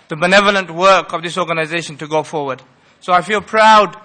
[0.06, 2.62] the benevolent work of this organization to go forward.
[3.00, 3.96] So I feel proud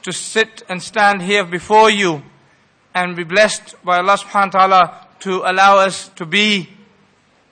[0.00, 2.22] to sit and stand here before you
[2.94, 6.70] and be blessed by Allah subhanahu wa ta'ala to allow us to be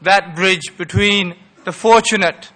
[0.00, 1.36] that bridge between
[1.66, 2.52] the fortunate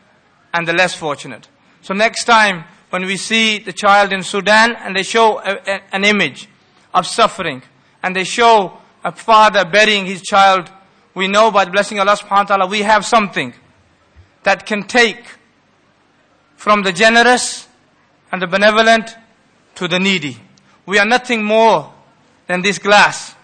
[0.55, 1.47] and the less fortunate.
[1.83, 5.81] So next time when we see the child in Sudan and they show a, a,
[5.93, 6.49] an image
[6.95, 7.63] of suffering,
[8.03, 10.71] and they show a father burying his child,
[11.15, 13.55] we know by the blessing of Allah subhanahu wa ta'ala, we have something
[14.43, 15.25] that can take
[16.57, 17.67] from the generous
[18.31, 19.17] and the benevolent
[19.77, 20.39] to the needy.
[20.87, 21.93] We are nothing more
[22.47, 23.35] than this glass,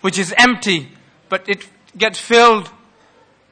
[0.00, 0.88] which is empty,
[1.28, 2.70] but it gets filled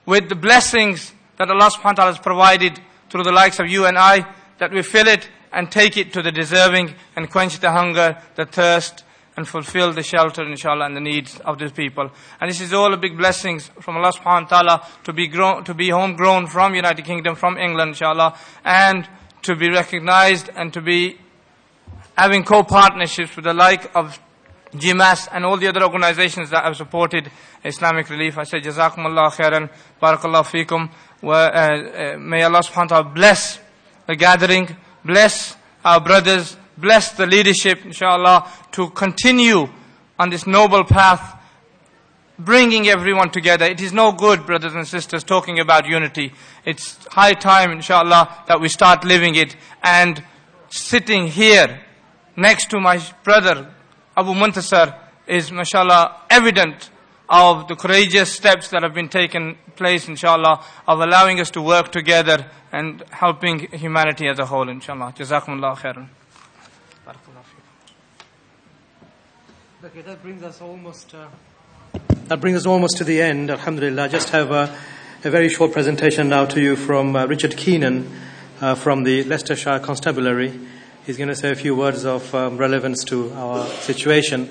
[0.07, 2.81] with the blessings that Allah subhanahu wa ta'ala has provided
[3.11, 4.27] through the likes of you and I,
[4.59, 8.45] that we fill it and take it to the deserving and quench the hunger, the
[8.45, 9.05] thirst,
[9.39, 12.11] and fulfill the shelter, inshallah, and the needs of these people.
[12.41, 15.63] And this is all a big blessings from Allah subhanahu wa ta'ala to be grown,
[15.63, 19.09] to be homegrown from United Kingdom, from England, inshallah, and
[19.43, 21.19] to be recognized and to be
[22.17, 24.19] having co-partnerships with the like of
[24.75, 27.31] JIMAS and all the other organizations that have supported
[27.65, 28.39] Islamic relief.
[28.39, 29.71] I say, Jazakumullah khairan,
[30.03, 30.91] Barakallah fikum.
[31.23, 33.61] Uh, uh, may Allah subhanahu wa ta'ala bless
[34.05, 39.69] the gathering, bless our brothers, bless the leadership, inshallah, to continue
[40.19, 41.41] on this noble path,
[42.39, 43.65] bringing everyone together.
[43.67, 46.33] It is no good, brothers and sisters, talking about unity.
[46.65, 49.57] It's high time, inshallah, that we start living it.
[49.83, 50.23] And
[50.69, 51.81] sitting here
[52.37, 53.73] next to my brother,
[54.17, 56.91] Abu Muntasir, is, mashallah, evident
[57.29, 61.93] of the courageous steps that have been taken place, inshallah, of allowing us to work
[61.93, 65.13] together and helping humanity as a whole, inshallah.
[65.17, 66.09] Jazakumullah khairan.
[69.89, 71.15] Okay, that brings us almost.
[71.15, 71.29] Uh,
[72.27, 73.51] that brings us almost to the end.
[73.51, 74.03] Alhamdulillah.
[74.03, 74.77] I just have a,
[75.25, 78.07] a very short presentation now to you from uh, Richard Keenan
[78.61, 80.53] uh, from the Leicestershire Constabulary.
[81.07, 84.51] He's going to say a few words of um, relevance to our situation.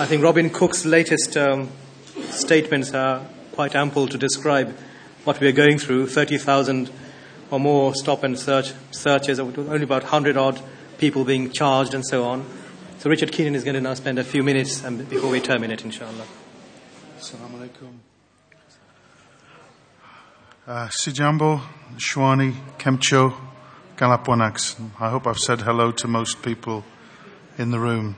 [0.00, 1.70] I think Robin Cook's latest um,
[2.30, 4.76] statements are quite ample to describe
[5.22, 6.08] what we are going through.
[6.08, 6.90] 30,000
[7.52, 10.60] or more stop and search searches, only about 100 odd
[10.98, 12.44] people being charged and so on.
[13.02, 15.82] So Richard Keenan is going to now spend a few minutes um, before we terminate,
[15.82, 16.24] inshallah.
[17.18, 17.94] Assalamu alaikum.
[20.64, 21.60] Uh, Sijambo,
[21.96, 23.34] Shwani, Kemcho,
[23.96, 24.80] Galapwanax.
[25.00, 26.84] I hope I've said hello to most people
[27.58, 28.14] in the room.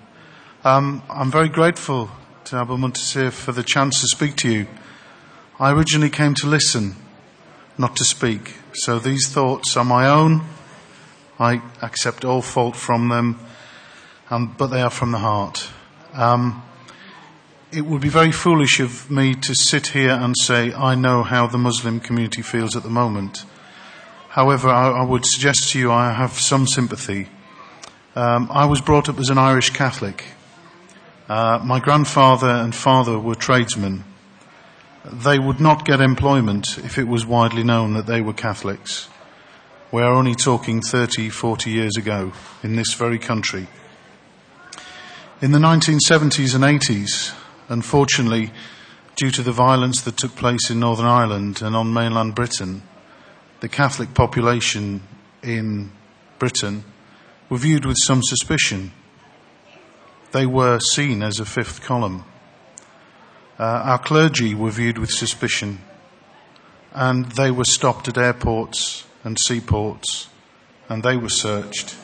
[0.64, 2.10] Um, I'm very grateful
[2.44, 4.66] to Abu Muntasir for the chance to speak to you.
[5.58, 6.96] I originally came to listen,
[7.78, 8.56] not to speak.
[8.74, 10.42] So these thoughts are my own.
[11.40, 13.40] I accept all fault from them
[14.30, 15.70] um, but they are from the heart.
[16.12, 16.62] Um,
[17.72, 21.46] it would be very foolish of me to sit here and say, I know how
[21.46, 23.44] the Muslim community feels at the moment.
[24.28, 27.28] However, I, I would suggest to you I have some sympathy.
[28.14, 30.24] Um, I was brought up as an Irish Catholic.
[31.28, 34.04] Uh, my grandfather and father were tradesmen.
[35.04, 39.08] They would not get employment if it was widely known that they were Catholics.
[39.90, 43.68] We are only talking 30, 40 years ago in this very country.
[45.44, 47.34] In the 1970s and 80s,
[47.68, 48.50] unfortunately,
[49.14, 52.82] due to the violence that took place in Northern Ireland and on mainland Britain,
[53.60, 55.02] the Catholic population
[55.42, 55.92] in
[56.38, 56.84] Britain
[57.50, 58.92] were viewed with some suspicion.
[60.32, 62.24] They were seen as a fifth column.
[63.58, 65.80] Uh, our clergy were viewed with suspicion,
[66.94, 70.30] and they were stopped at airports and seaports,
[70.88, 71.96] and they were searched.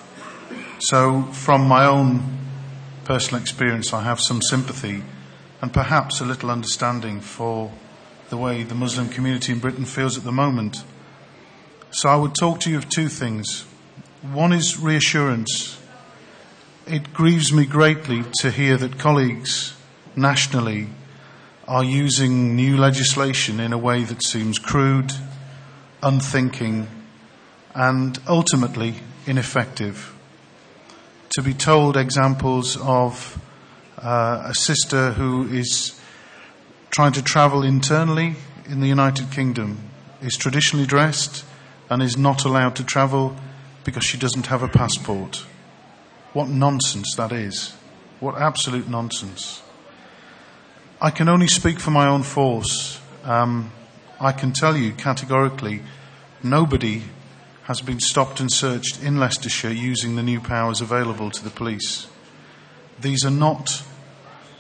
[0.81, 2.41] So, from my own
[3.11, 5.03] personal experience, I have some sympathy
[5.61, 7.73] and perhaps a little understanding for
[8.29, 10.85] the way the Muslim community in Britain feels at the moment.
[11.91, 13.63] So, I would talk to you of two things.
[14.23, 15.83] One is reassurance.
[16.87, 19.77] It grieves me greatly to hear that colleagues
[20.15, 20.87] nationally
[21.67, 25.15] are using new legislation in a way that seems crude,
[26.01, 26.87] unthinking,
[27.75, 28.95] and ultimately
[29.27, 30.15] ineffective.
[31.35, 33.41] To be told examples of
[33.97, 36.01] uh, a sister who is
[36.91, 38.35] trying to travel internally
[38.67, 39.79] in the United Kingdom,
[40.21, 41.45] is traditionally dressed,
[41.89, 43.37] and is not allowed to travel
[43.85, 45.45] because she doesn't have a passport.
[46.33, 47.75] What nonsense that is.
[48.19, 49.63] What absolute nonsense.
[51.01, 53.01] I can only speak for my own force.
[53.23, 53.71] Um,
[54.21, 55.83] I can tell you categorically
[56.43, 57.03] nobody
[57.71, 62.09] has been stopped and searched in Leicestershire using the new powers available to the police.
[63.01, 63.85] These are not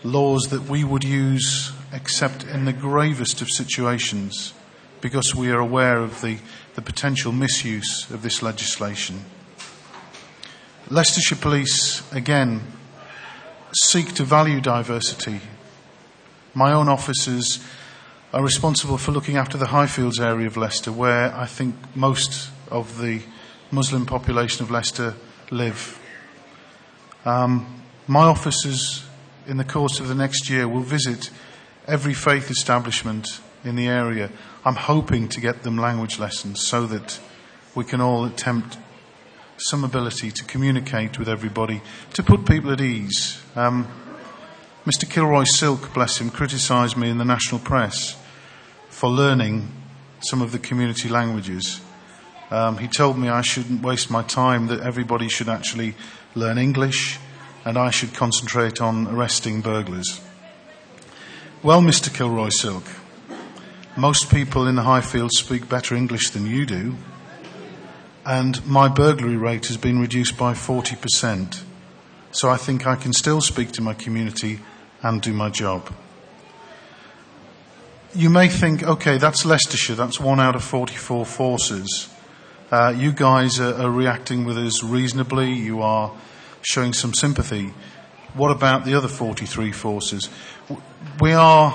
[0.04, 4.54] laws that we would use except in the gravest of situations
[5.00, 6.38] because we are aware of the,
[6.76, 9.24] the potential misuse of this legislation.
[10.88, 12.62] Leicestershire Police, again,
[13.72, 15.40] seek to value diversity.
[16.54, 17.58] My own officers
[18.32, 23.00] are responsible for looking after the Highfields area of Leicester, where I think most of
[23.00, 23.22] the
[23.70, 25.14] Muslim population of Leicester
[25.50, 25.98] live.
[27.24, 29.04] Um, my officers,
[29.46, 31.30] in the course of the next year, will visit
[31.86, 34.30] every faith establishment in the area.
[34.64, 37.20] I'm hoping to get them language lessons so that
[37.74, 38.78] we can all attempt
[39.58, 41.82] some ability to communicate with everybody,
[42.14, 43.42] to put people at ease.
[43.54, 43.86] Um,
[44.86, 45.08] Mr.
[45.08, 48.16] Kilroy Silk, bless him, criticised me in the national press
[48.88, 49.70] for learning
[50.20, 51.80] some of the community languages.
[52.50, 55.94] Um, he told me I shouldn't waste my time, that everybody should actually
[56.34, 57.18] learn English,
[57.64, 60.20] and I should concentrate on arresting burglars.
[61.62, 62.12] Well, Mr.
[62.12, 62.84] Kilroy Silk,
[63.96, 66.96] most people in the Highfields speak better English than you do,
[68.24, 71.62] and my burglary rate has been reduced by 40%.
[72.32, 74.60] So I think I can still speak to my community
[75.02, 75.92] and do my job.
[78.14, 82.08] You may think, okay, that's Leicestershire, that's one out of 44 forces.
[82.70, 86.12] Uh, you guys are, are reacting with us reasonably, you are
[86.62, 87.74] showing some sympathy.
[88.34, 90.28] What about the other 43 forces?
[91.20, 91.72] We are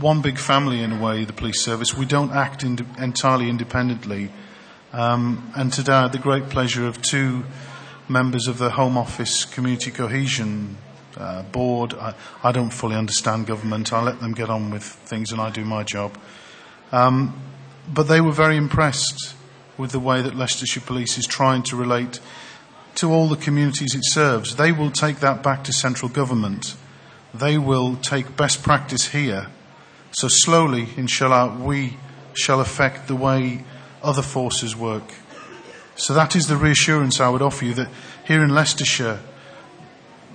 [0.00, 1.96] one big family in a way, the police service.
[1.96, 4.30] We don't act ind- entirely independently.
[4.92, 7.44] Um, and today I had the great pleasure of two
[8.06, 10.76] members of the Home Office Community Cohesion
[11.16, 11.94] uh, Board.
[11.94, 12.12] I,
[12.42, 13.94] I, don't fully understand government.
[13.94, 16.18] I let them get on with things and I do my job.
[16.92, 17.40] Um,
[17.90, 19.34] but they were very impressed
[19.78, 22.20] with the way that Leicestershire Police is trying to relate
[22.96, 24.56] to all the communities it serves.
[24.56, 26.74] They will take that back to central government.
[27.32, 29.46] They will take best practice here.
[30.10, 31.96] So slowly, inshallah, we
[32.34, 33.64] shall affect the way
[34.02, 35.04] other forces work.
[35.94, 37.88] So that is the reassurance I would offer you that
[38.26, 39.20] here in Leicestershire,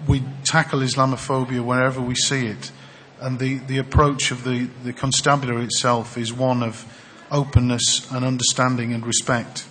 [0.07, 2.71] we tackle Islamophobia wherever we see it.
[3.19, 6.85] And the, the approach of the, the constabulary itself is one of
[7.31, 9.67] openness and understanding and respect.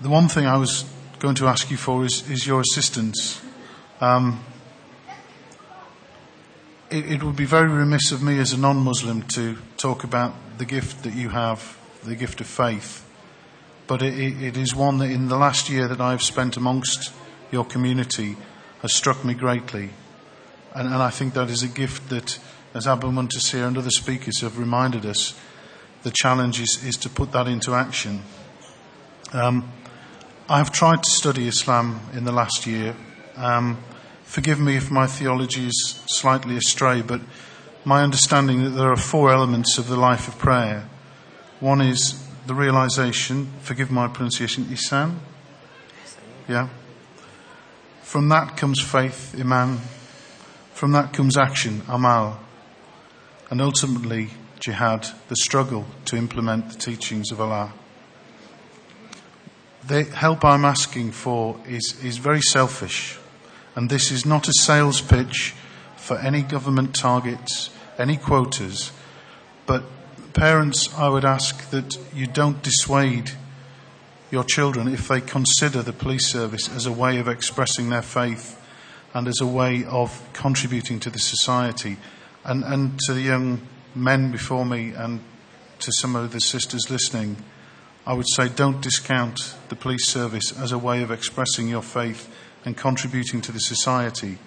[0.00, 0.84] The one thing I was
[1.18, 3.40] going to ask you for is, is your assistance.
[4.00, 4.44] Um,
[6.90, 10.34] it, it would be very remiss of me as a non Muslim to talk about
[10.58, 13.06] the gift that you have, the gift of faith
[13.86, 17.12] but it, it is one that in the last year that I've spent amongst
[17.50, 18.36] your community
[18.82, 19.90] has struck me greatly.
[20.74, 22.38] And, and I think that is a gift that,
[22.74, 25.38] as Abu Muntasir and other speakers have reminded us,
[26.06, 28.22] the challenge is, is to put that into action.
[29.32, 29.72] Um,
[30.48, 32.94] I've tried to study Islam in the last year.
[33.36, 33.78] Um,
[34.22, 37.22] forgive me if my theology is slightly astray, but
[37.84, 40.88] my understanding that there are four elements of the life of prayer.
[41.58, 45.18] One is the realization, forgive my pronunciation, Isan?
[46.48, 46.68] Yeah.
[48.02, 49.80] From that comes faith, Iman.
[50.72, 52.38] From that comes action, Amal.
[53.50, 54.30] And ultimately,
[54.60, 57.72] jihad, the struggle to implement the teachings of Allah.
[59.86, 63.18] The help I'm asking for is, is very selfish.
[63.74, 65.54] And this is not a sales pitch
[65.96, 68.90] for any government targets, any quotas,
[69.66, 69.84] but
[70.32, 73.32] parents, I would ask that you don't dissuade
[74.30, 78.60] your children if they consider the police service as a way of expressing their faith
[79.14, 81.96] and as a way of contributing to the society.
[82.44, 83.60] And, and to the young
[83.96, 85.20] men before me and
[85.80, 87.36] to some of the sisters listening,
[88.06, 92.30] I would say don't discount the police service as a way of expressing your faith
[92.64, 94.38] and contributing to the society.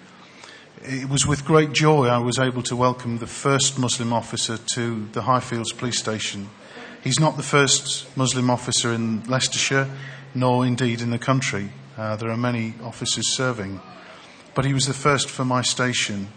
[0.82, 5.06] It was with great joy I was able to welcome the first Muslim officer to
[5.12, 6.48] the Highfields police station.
[7.02, 9.90] He's not the first Muslim officer in Leicestershire,
[10.34, 11.70] nor indeed in the country.
[11.98, 13.80] Uh, there are many officers serving.
[14.54, 16.28] But he was the first for my station.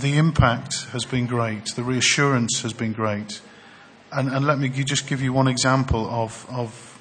[0.00, 1.74] The impact has been great.
[1.74, 3.40] The reassurance has been great.
[4.10, 6.98] And, and let me just give you one example of, of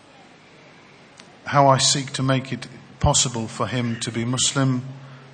[1.45, 2.67] how I seek to make it
[2.99, 4.83] possible for him to be Muslim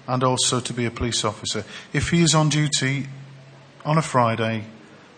[0.07, 1.63] and also to be a police officer.
[1.93, 3.07] If he is on duty
[3.85, 4.65] on a Friday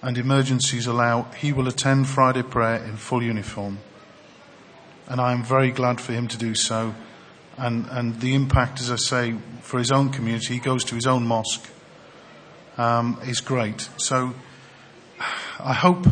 [0.02, 3.80] and emergencies allow, he will attend Friday prayer in full uniform.
[5.08, 6.96] And I am very glad for him to do so.
[7.58, 11.06] And, and the impact, as I say, for his own community, he goes to his
[11.06, 11.68] own mosque,
[12.78, 13.90] um, is great.
[13.98, 14.34] So
[15.60, 16.06] I hope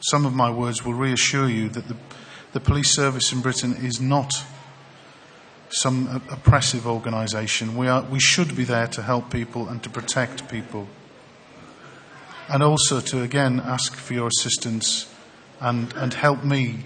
[0.00, 1.96] some of my words will reassure you that the,
[2.52, 4.32] the police service in Britain is not
[5.70, 7.76] some oppressive organisation.
[7.76, 10.88] We, are, we should be there to help people and to protect people.
[12.48, 15.12] And also to again ask for your assistance
[15.60, 16.84] and, and help me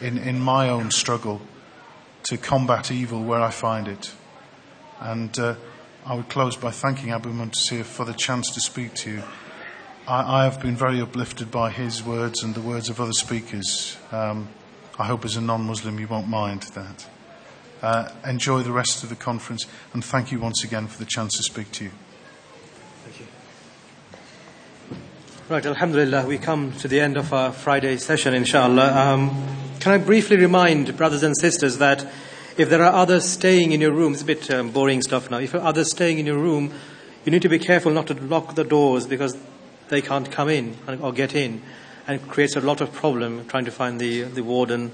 [0.00, 1.40] in, in my own struggle
[2.24, 4.12] to combat evil where I find it.
[5.00, 5.54] And uh,
[6.06, 9.22] I would close by thanking Abu Muntasir for the chance to speak to you.
[10.06, 13.96] I, I, have been very uplifted by his words and the words of other speakers.
[14.12, 14.48] Um,
[14.98, 17.06] I hope as a non Muslim you won't mind that.
[17.80, 21.38] Uh, enjoy the rest of the conference and thank you once again for the chance
[21.38, 21.90] to speak to you.
[23.04, 23.26] Thank you.
[25.48, 28.94] Right, Alhamdulillah, we come to the end of our Friday session, inshallah.
[28.94, 29.30] Um,
[29.80, 32.06] can I briefly remind brothers and sisters that
[32.56, 35.38] if there are others staying in your room, it's a bit um, boring stuff now.
[35.38, 36.72] If there are others staying in your room,
[37.24, 39.36] you need to be careful not to lock the doors because
[39.88, 41.62] they can't come in or get in,
[42.06, 44.92] and it creates a lot of problem trying to find the, the warden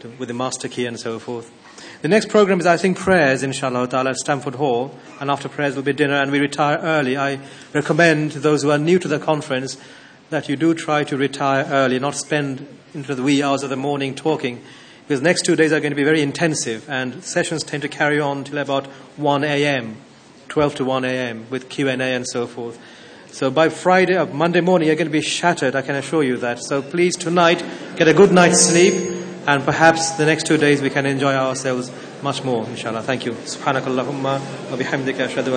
[0.00, 1.50] to, with the master key and so forth.
[2.02, 4.94] The next program is, I think, prayers, inshallah ta'ala, at Stamford Hall.
[5.20, 7.16] And after prayers will be dinner and we retire early.
[7.16, 7.38] I
[7.72, 9.78] recommend to those who are new to the conference
[10.30, 13.76] that you do try to retire early, not spend into the wee hours of the
[13.76, 14.62] morning talking.
[15.02, 17.88] Because the next two days are going to be very intensive and sessions tend to
[17.88, 19.96] carry on till about 1 a.m.,
[20.48, 21.46] 12 to 1 a.m.
[21.50, 22.78] with Q&A and so forth.
[23.30, 26.36] So by Friday or Monday morning, you're going to be shattered, I can assure you
[26.38, 26.62] that.
[26.62, 27.64] So please tonight,
[27.96, 29.12] get a good night's sleep
[29.46, 31.90] and perhaps the next two days we can enjoy ourselves
[32.22, 35.50] much more inshallah thank you bihamdika ashhadu